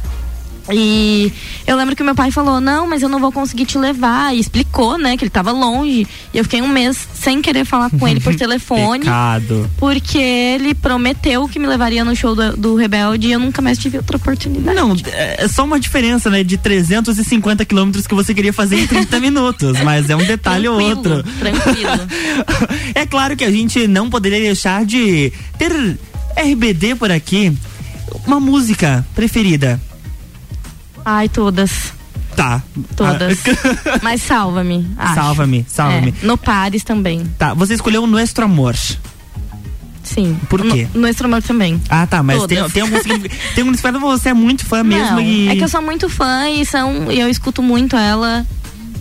E 0.71 1.31
eu 1.65 1.75
lembro 1.75 1.95
que 1.95 2.03
meu 2.03 2.15
pai 2.15 2.31
falou: 2.31 2.61
Não, 2.61 2.87
mas 2.87 3.01
eu 3.01 3.09
não 3.09 3.19
vou 3.19 3.31
conseguir 3.31 3.65
te 3.65 3.77
levar. 3.77 4.35
E 4.35 4.39
explicou, 4.39 4.97
né, 4.97 5.17
que 5.17 5.23
ele 5.23 5.31
tava 5.31 5.51
longe. 5.51 6.07
E 6.33 6.37
eu 6.37 6.43
fiquei 6.43 6.61
um 6.61 6.67
mês 6.67 7.07
sem 7.13 7.41
querer 7.41 7.65
falar 7.65 7.89
com 7.89 8.07
ele 8.07 8.19
por 8.19 8.35
telefone. 8.37 8.99
Pecado. 8.99 9.69
Porque 9.77 10.17
ele 10.19 10.73
prometeu 10.73 11.47
que 11.47 11.59
me 11.59 11.67
levaria 11.67 12.05
no 12.05 12.15
show 12.15 12.35
do, 12.35 12.55
do 12.55 12.75
Rebelde 12.75 13.27
e 13.27 13.31
eu 13.31 13.39
nunca 13.39 13.61
mais 13.61 13.77
tive 13.77 13.97
outra 13.97 14.17
oportunidade. 14.17 14.75
Não, 14.75 14.95
é 15.11 15.31
é 15.41 15.47
só 15.47 15.63
uma 15.63 15.79
diferença, 15.79 16.29
né? 16.29 16.43
De 16.43 16.57
350 16.57 17.65
quilômetros 17.65 18.05
que 18.05 18.13
você 18.13 18.33
queria 18.33 18.53
fazer 18.53 18.79
em 18.79 18.87
30 18.87 19.19
minutos. 19.21 19.79
Mas 19.81 20.09
é 20.09 20.15
um 20.15 20.23
detalhe 20.23 20.67
ou 20.67 20.79
outro. 20.79 21.23
Tranquilo. 21.39 21.91
É 22.93 23.05
claro 23.05 23.35
que 23.35 23.43
a 23.43 23.51
gente 23.51 23.87
não 23.87 24.09
poderia 24.09 24.39
deixar 24.39 24.85
de 24.85 25.31
ter 25.57 25.71
RBD 26.35 26.95
por 26.95 27.11
aqui. 27.11 27.53
Uma 28.25 28.39
música 28.39 29.05
preferida. 29.15 29.79
Ai, 31.05 31.29
todas. 31.29 31.93
Tá. 32.35 32.61
Todas. 32.95 33.39
Mas 34.01 34.21
salva-me. 34.21 34.87
Salva-me, 35.13 35.65
salva-me. 35.67 36.13
É, 36.21 36.25
no 36.25 36.37
Paris 36.37 36.83
também. 36.83 37.25
Tá, 37.37 37.53
você 37.53 37.73
escolheu 37.73 38.03
o 38.03 38.07
Nuestro 38.07 38.45
Amor. 38.45 38.75
Sim. 40.03 40.37
Por 40.49 40.61
quê? 40.61 40.87
No, 40.93 41.01
Nuestro 41.01 41.27
Amor 41.27 41.41
também. 41.41 41.79
Ah, 41.89 42.05
tá, 42.07 42.21
mas 42.23 42.43
tem, 42.45 42.57
Todas. 42.57 42.73
tem 42.73 42.81
algum 42.83 42.99
significado. 43.01 43.41
tem 43.55 43.63
um 43.63 43.67
significado 43.67 43.99
você 43.99 44.29
é 44.29 44.33
muito 44.33 44.65
fã 44.65 44.83
mesmo 44.83 45.15
Não, 45.15 45.21
e. 45.21 45.49
É 45.49 45.55
que 45.55 45.63
eu 45.63 45.69
sou 45.69 45.81
muito 45.81 46.09
fã 46.09 46.49
e, 46.49 46.65
são, 46.65 47.11
e 47.11 47.19
eu 47.19 47.29
escuto 47.29 47.61
muito 47.61 47.95
ela. 47.95 48.45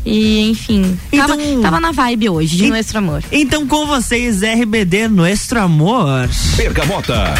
E, 0.05 0.51
enfim. 0.51 0.99
Tava, 1.15 1.37
tava 1.63 1.81
na 1.81 1.93
vibe 1.93 2.31
hoje, 2.31 2.57
de 2.57 2.69
Nuestro 2.69 2.99
Amor. 2.99 3.23
Então 3.31 3.67
com 3.67 3.87
vocês, 3.87 4.41
RBD 4.43 5.09
Nuestro 5.09 5.61
Amor. 5.61 6.29
Bergamota. 6.57 7.35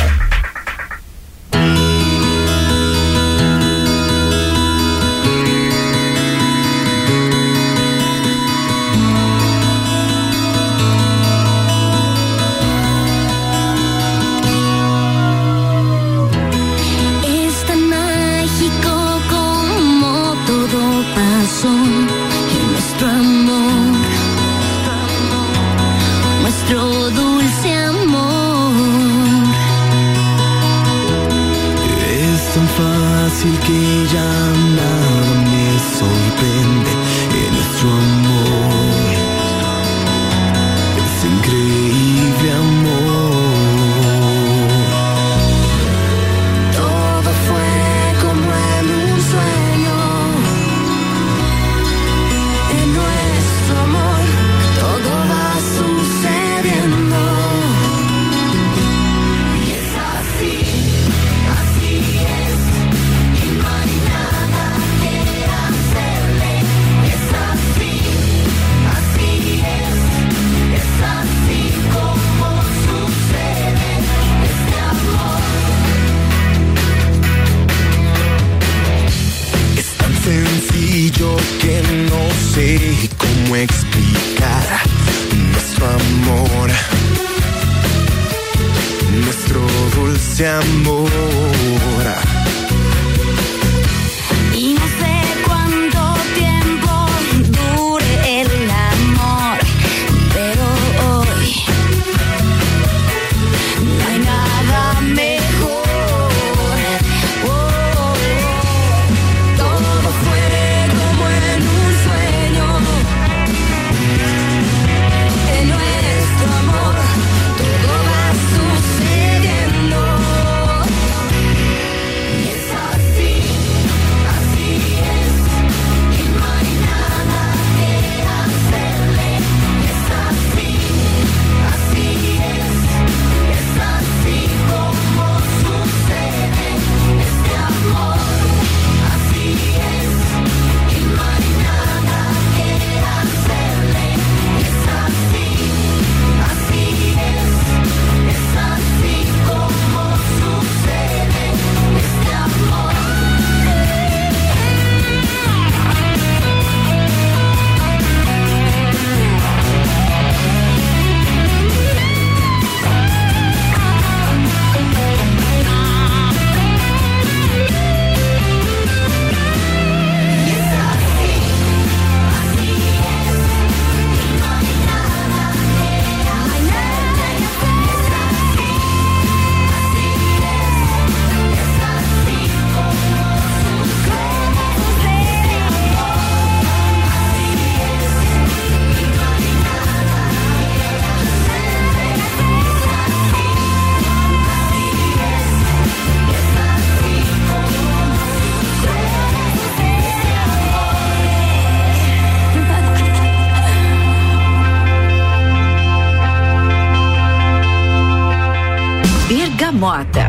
Bergamota. 209.81 210.27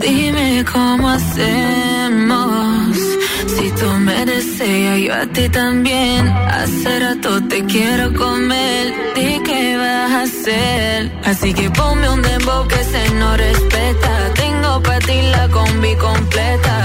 Dime 0.00 0.64
cómo 0.70 1.08
hacemos. 1.08 2.96
Si 3.46 3.70
tú 3.70 3.86
me 4.00 4.26
deseas, 4.26 5.00
yo 5.00 5.14
a 5.14 5.26
ti 5.26 5.48
también. 5.48 6.28
Hace 6.28 7.00
rato 7.00 7.42
te 7.48 7.64
quiero 7.64 8.12
comer. 8.12 8.94
Di 9.14 9.40
qué 9.44 9.76
vas 9.78 10.12
a 10.12 10.22
hacer. 10.22 11.10
Así 11.24 11.54
que 11.54 11.70
ponme 11.70 12.08
un 12.10 12.20
dembow 12.20 12.68
que 12.68 12.84
se 12.84 13.14
no 13.14 13.36
respeta. 13.36 14.10
Tengo 14.34 14.82
para 14.82 14.98
ti 14.98 15.22
la 15.22 15.48
combi 15.48 15.94
completa. 15.96 16.77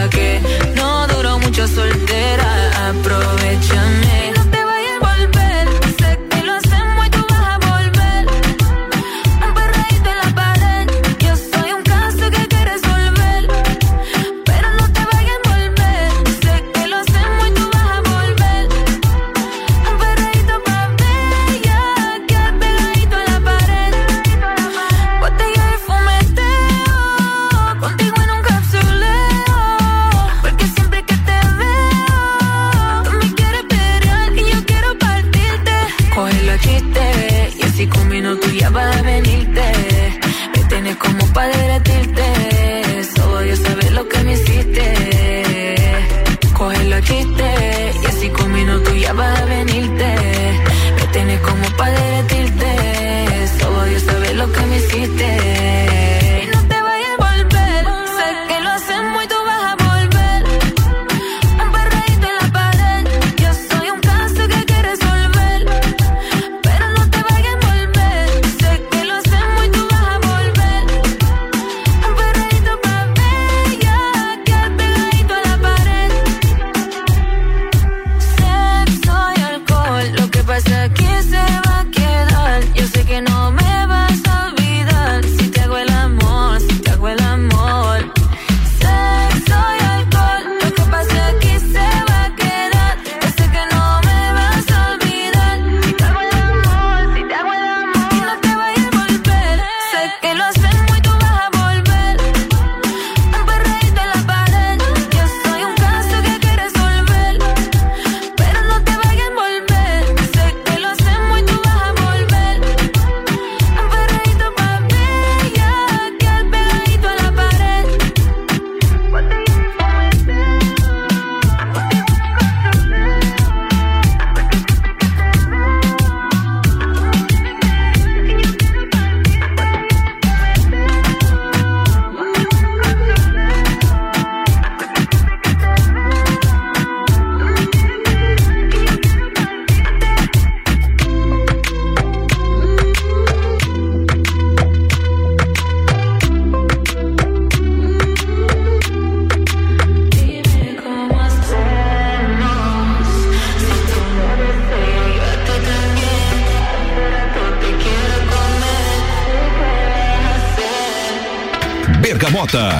Bergamota. 162.44 162.80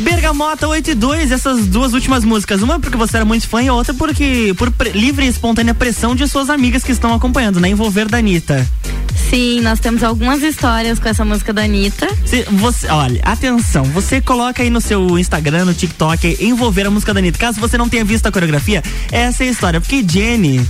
Bergamota 0.00 0.68
8 0.68 0.90
e 0.90 0.94
2, 0.94 1.32
essas 1.32 1.66
duas 1.66 1.94
últimas 1.94 2.22
músicas. 2.22 2.60
Uma 2.60 2.78
porque 2.78 2.98
você 2.98 3.16
era 3.16 3.24
muito 3.24 3.48
fã 3.48 3.62
e 3.62 3.68
a 3.68 3.72
outra 3.72 3.94
porque 3.94 4.54
por 4.58 4.70
livre 4.94 5.24
e 5.24 5.28
espontânea 5.28 5.74
pressão 5.74 6.14
de 6.14 6.28
suas 6.28 6.50
amigas 6.50 6.84
que 6.84 6.92
estão 6.92 7.14
acompanhando, 7.14 7.60
né? 7.60 7.68
Envolver 7.70 8.06
da 8.06 8.18
Anitta. 8.18 8.68
Sim, 9.30 9.62
nós 9.62 9.80
temos 9.80 10.02
algumas 10.02 10.42
histórias 10.42 10.98
com 10.98 11.08
essa 11.08 11.24
música 11.24 11.52
da 11.52 11.62
Anitta. 11.62 12.06
Se 12.26 12.42
você, 12.50 12.88
olha, 12.88 13.22
atenção, 13.24 13.84
você 13.84 14.20
coloca 14.20 14.62
aí 14.62 14.68
no 14.68 14.82
seu 14.82 15.18
Instagram, 15.18 15.64
no 15.64 15.72
TikTok, 15.72 16.36
envolver 16.40 16.86
a 16.86 16.90
música 16.90 17.14
da 17.14 17.20
Anitta. 17.20 17.38
Caso 17.38 17.58
você 17.58 17.78
não 17.78 17.88
tenha 17.88 18.04
visto 18.04 18.26
a 18.26 18.32
coreografia, 18.32 18.82
essa 19.10 19.44
é 19.44 19.48
a 19.48 19.50
história. 19.50 19.80
Porque 19.80 20.04
Jenny, 20.06 20.60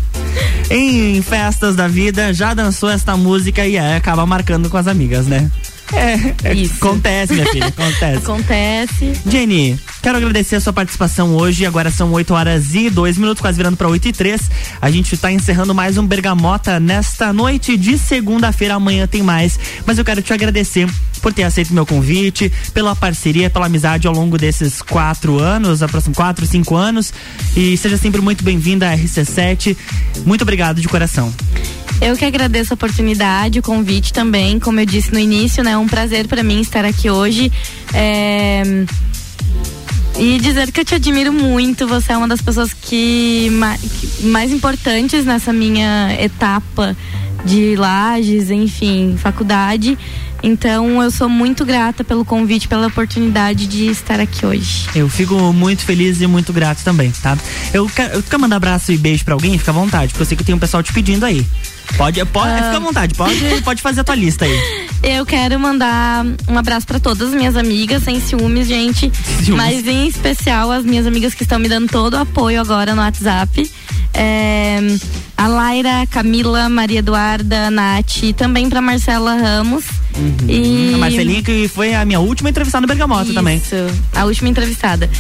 em 0.71 1.21
festas 1.21 1.75
da 1.75 1.89
vida, 1.89 2.33
já 2.33 2.55
dançou 2.55 2.89
esta 2.89 3.17
música 3.17 3.67
e 3.67 3.75
é, 3.75 3.97
acaba 3.97 4.25
marcando 4.25 4.71
com 4.71 4.77
as 4.77 4.87
amigas, 4.87 5.27
né? 5.27 5.51
É, 5.93 6.15
é, 6.49 6.65
acontece, 6.77 7.35
minha 7.35 7.47
filha, 7.47 7.67
acontece. 7.67 8.17
Acontece. 8.19 9.13
Jenny, 9.27 9.79
quero 10.05 10.19
agradecer 10.19 10.57
a 10.57 10.61
sua 10.61 10.73
participação 10.75 11.35
hoje. 11.35 11.65
Agora 11.65 11.91
são 11.91 12.13
8 12.13 12.35
horas 12.35 12.75
e 12.75 12.91
2 12.91 13.17
minutos, 13.17 13.41
quase 13.41 13.57
virando 13.57 13.79
para 13.79 13.89
8 13.89 14.09
e 14.09 14.13
3. 14.13 14.51
A 14.79 14.91
gente 14.91 15.15
está 15.15 15.33
encerrando 15.33 15.75
mais 15.75 15.97
um 15.97 16.07
Bergamota 16.07 16.79
nesta 16.79 17.33
noite 17.33 17.75
de 17.75 17.97
segunda-feira. 17.97 18.75
Amanhã 18.75 19.07
tem 19.07 19.23
mais. 19.23 19.59
Mas 19.87 19.97
eu 19.97 20.05
quero 20.05 20.21
te 20.21 20.31
agradecer 20.35 20.87
por 21.23 21.33
ter 21.33 21.45
aceito 21.45 21.73
meu 21.73 21.87
convite, 21.87 22.53
pela 22.75 22.95
parceria, 22.95 23.49
pela 23.49 23.65
amizade 23.65 24.07
ao 24.07 24.13
longo 24.13 24.37
desses 24.37 24.83
quatro 24.83 25.41
anos, 25.41 25.83
aproximadamente 25.83 26.17
quatro, 26.19 26.47
cinco 26.47 26.77
anos. 26.77 27.11
E 27.57 27.75
seja 27.79 27.97
sempre 27.97 28.21
muito 28.21 28.45
bem-vinda 28.45 28.91
à 28.91 28.95
RC7. 28.95 29.75
Muito 30.27 30.43
obrigado 30.43 30.83
de 30.83 30.87
coração. 30.87 31.33
Eu 32.03 32.15
que 32.15 32.27
agradeço 32.27 32.75
a 32.75 32.77
oportunidade, 32.77 33.59
o 33.59 33.63
convite 33.63 34.13
também. 34.13 34.61
Como 34.61 34.79
eu 34.79 34.85
disse 34.85 35.11
no 35.11 35.19
início, 35.19 35.65
né? 35.65 35.71
É 35.71 35.79
um 35.79 35.89
prazer 35.89 36.29
para 36.29 36.43
mim 36.43 36.61
estar 36.61 36.85
aqui 36.85 37.09
hoje. 37.09 37.51
É, 37.95 38.85
E 40.19 40.39
dizer 40.39 40.71
que 40.71 40.81
eu 40.81 40.85
te 40.85 40.95
admiro 40.95 41.33
muito. 41.33 41.87
Você 41.87 42.13
é 42.13 42.17
uma 42.17 42.29
das 42.29 42.41
pessoas 42.41 42.73
que, 42.73 43.49
ma- 43.53 43.77
que 43.77 44.27
mais 44.27 44.53
importantes 44.53 45.25
nessa 45.25 45.53
minha 45.53 46.17
etapa 46.21 46.97
de 47.45 47.75
lajes, 47.77 48.49
enfim, 48.51 49.17
faculdade. 49.19 49.99
Então 50.43 51.03
eu 51.03 51.11
sou 51.11 51.29
muito 51.29 51.65
grata 51.65 52.05
pelo 52.05 52.25
convite, 52.25 52.69
pela 52.69 52.87
oportunidade 52.87 53.67
de 53.67 53.87
estar 53.87 54.21
aqui 54.21 54.45
hoje. 54.47 54.87
Eu 54.95 55.09
fico 55.09 55.35
muito 55.53 55.83
feliz 55.85 56.21
e 56.21 56.27
muito 56.27 56.53
grato 56.53 56.83
também, 56.85 57.11
tá? 57.23 57.37
Eu 57.73 57.87
quero, 57.89 58.15
eu 58.15 58.23
quero 58.23 58.41
mandar 58.41 58.57
abraço 58.57 58.93
e 58.93 58.99
beijo 58.99 59.25
pra 59.25 59.35
alguém, 59.35 59.57
fica 59.59 59.71
à 59.71 59.75
vontade, 59.75 60.09
porque 60.13 60.23
eu 60.23 60.27
sei 60.27 60.37
que 60.37 60.45
tem 60.45 60.55
um 60.55 60.59
pessoal 60.59 60.83
te 60.83 60.93
pedindo 60.93 61.25
aí. 61.25 61.45
Pode, 61.97 62.23
pode, 62.27 62.51
Ah. 62.53 62.57
fica 62.65 62.77
à 62.77 62.81
vontade, 62.81 63.15
pode, 63.15 63.63
pode 63.63 63.83
fazer 63.83 64.01
a 64.03 64.05
tua 64.05 64.15
lista 64.15 64.45
aí. 64.45 64.53
Eu 65.07 65.27
quero 65.27 65.61
mandar 65.61 66.25
um 66.49 66.57
abraço 66.57 66.87
para 66.87 66.99
todas 66.99 67.29
as 67.29 67.35
minhas 67.35 67.57
amigas, 67.57 68.03
sem 68.03 68.19
ciúmes, 68.21 68.67
gente. 68.67 69.13
Ciúmes. 69.45 69.49
Mas 69.49 69.87
em 69.87 70.07
especial 70.07 70.73
as 70.73 70.83
minhas 70.83 71.07
amigas 71.07 71.35
que 71.35 71.43
estão 71.43 71.59
me 71.59 71.69
dando 71.69 71.89
todo 71.89 72.15
o 72.15 72.19
apoio 72.19 72.59
agora 72.59 72.95
no 72.95 73.03
WhatsApp. 73.03 73.71
É, 74.15 74.79
a 75.37 75.47
Laira, 75.47 76.07
Camila, 76.11 76.71
Maria 76.71 77.01
Eduarda, 77.01 77.71
Nath, 77.71 78.23
e 78.23 78.33
também 78.33 78.71
para 78.71 78.81
Marcela 78.81 79.35
Ramos, 79.35 79.85
E... 80.49 80.93
A 80.95 80.99
Marcelinha 80.99 81.43
que 81.43 81.69
foi 81.69 81.95
a 81.95 82.05
minha 82.05 82.21
última 82.21 82.51
entrevistada 82.51 82.83
no 82.83 82.87
Bergamota 82.87 83.25
Isso, 83.25 83.35
também. 83.35 83.61
a 84.15 84.25
última 84.25 84.49
entrevistada. 84.49 85.11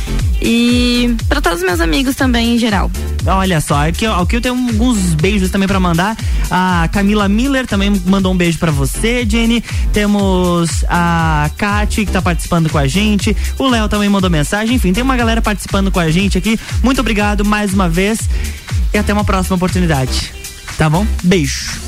E 0.40 1.14
para 1.28 1.40
todos 1.40 1.60
os 1.60 1.64
meus 1.64 1.80
amigos 1.80 2.14
também, 2.14 2.54
em 2.54 2.58
geral. 2.58 2.90
Olha 3.26 3.60
só, 3.60 3.88
aqui, 3.88 4.06
aqui 4.06 4.36
eu 4.36 4.40
tenho 4.40 4.54
alguns 4.54 4.98
beijos 5.14 5.50
também 5.50 5.66
pra 5.66 5.80
mandar. 5.80 6.16
A 6.50 6.88
Camila 6.92 7.28
Miller 7.28 7.66
também 7.66 7.90
mandou 8.06 8.32
um 8.32 8.36
beijo 8.36 8.58
pra 8.58 8.70
você, 8.70 9.26
Jenny. 9.28 9.62
Temos 9.92 10.84
a 10.88 11.50
Kati 11.56 12.04
que 12.04 12.12
tá 12.12 12.22
participando 12.22 12.68
com 12.70 12.78
a 12.78 12.86
gente. 12.86 13.36
O 13.58 13.68
Léo 13.68 13.88
também 13.88 14.08
mandou 14.08 14.30
mensagem. 14.30 14.76
Enfim, 14.76 14.92
tem 14.92 15.02
uma 15.02 15.16
galera 15.16 15.40
participando 15.42 15.90
com 15.90 16.00
a 16.00 16.10
gente 16.10 16.38
aqui. 16.38 16.58
Muito 16.82 17.00
obrigado 17.00 17.44
mais 17.44 17.72
uma 17.72 17.88
vez 17.88 18.18
e 18.92 18.98
até 18.98 19.12
uma 19.12 19.24
próxima 19.24 19.56
oportunidade. 19.56 20.32
Tá 20.76 20.90
bom? 20.90 21.06
Beijo. 21.22 21.80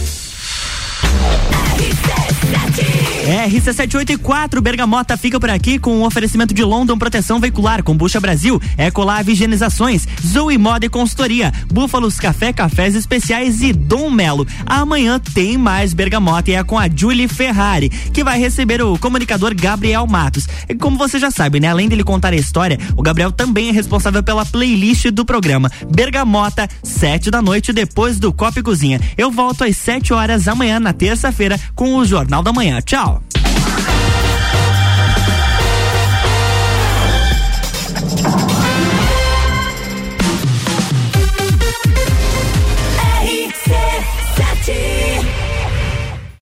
RC784 3.27 4.61
Bergamota 4.61 5.17
fica 5.17 5.41
por 5.41 5.51
aqui 5.51 5.81
com 5.81 5.97
o 5.97 5.99
um 5.99 6.05
oferecimento 6.05 6.55
de 6.55 6.63
London 6.63 6.97
Proteção 6.97 7.41
Veicular, 7.41 7.83
Combucha 7.83 8.21
Brasil, 8.21 8.63
Ecolave 8.79 9.33
Higienizações, 9.33 10.07
Zoe 10.25 10.57
Moda 10.57 10.87
e 10.87 10.89
Consultoria, 10.89 11.53
Búfalos 11.67 12.21
Café, 12.21 12.53
Cafés 12.53 12.95
Especiais 12.95 13.63
e 13.63 13.73
Dom 13.73 14.11
Melo. 14.11 14.47
Amanhã 14.65 15.19
tem 15.19 15.59
mais 15.59 15.93
Bergamota 15.93 16.53
e 16.53 16.55
é 16.55 16.63
com 16.63 16.79
a 16.79 16.89
Julie 16.89 17.27
Ferrari, 17.27 17.89
que 17.89 18.23
vai 18.23 18.39
receber 18.39 18.81
o 18.81 18.97
comunicador 18.97 19.53
Gabriel 19.57 20.07
Matos. 20.07 20.47
E 20.69 20.77
como 20.77 20.97
você 20.97 21.19
já 21.19 21.33
sabe, 21.33 21.59
né? 21.59 21.67
Além 21.67 21.89
dele 21.89 22.05
contar 22.05 22.33
a 22.33 22.37
história, 22.37 22.79
o 22.97 23.03
Gabriel 23.03 23.33
também 23.33 23.71
é 23.71 23.73
responsável 23.73 24.23
pela 24.23 24.47
playlist 24.47 25.11
do 25.11 25.25
programa 25.25 25.69
Bergamota, 25.91 26.69
sete 26.81 27.29
da 27.29 27.43
noite, 27.43 27.73
depois 27.73 28.21
do 28.21 28.33
Copa 28.33 28.61
e 28.61 28.63
Cozinha. 28.63 29.01
Eu 29.19 29.33
volto 29.33 29.65
às 29.65 29.77
sete 29.77 30.15
horas 30.15 30.47
amanhã, 30.47 30.79
na 30.79 30.93
terça-feira, 30.93 31.59
com 31.75 31.97
o 31.97 32.05
Jornal 32.05 32.41
da 32.41 32.53
Manhã. 32.53 32.81
Tchau! 32.81 33.16
y'all. 33.17 33.46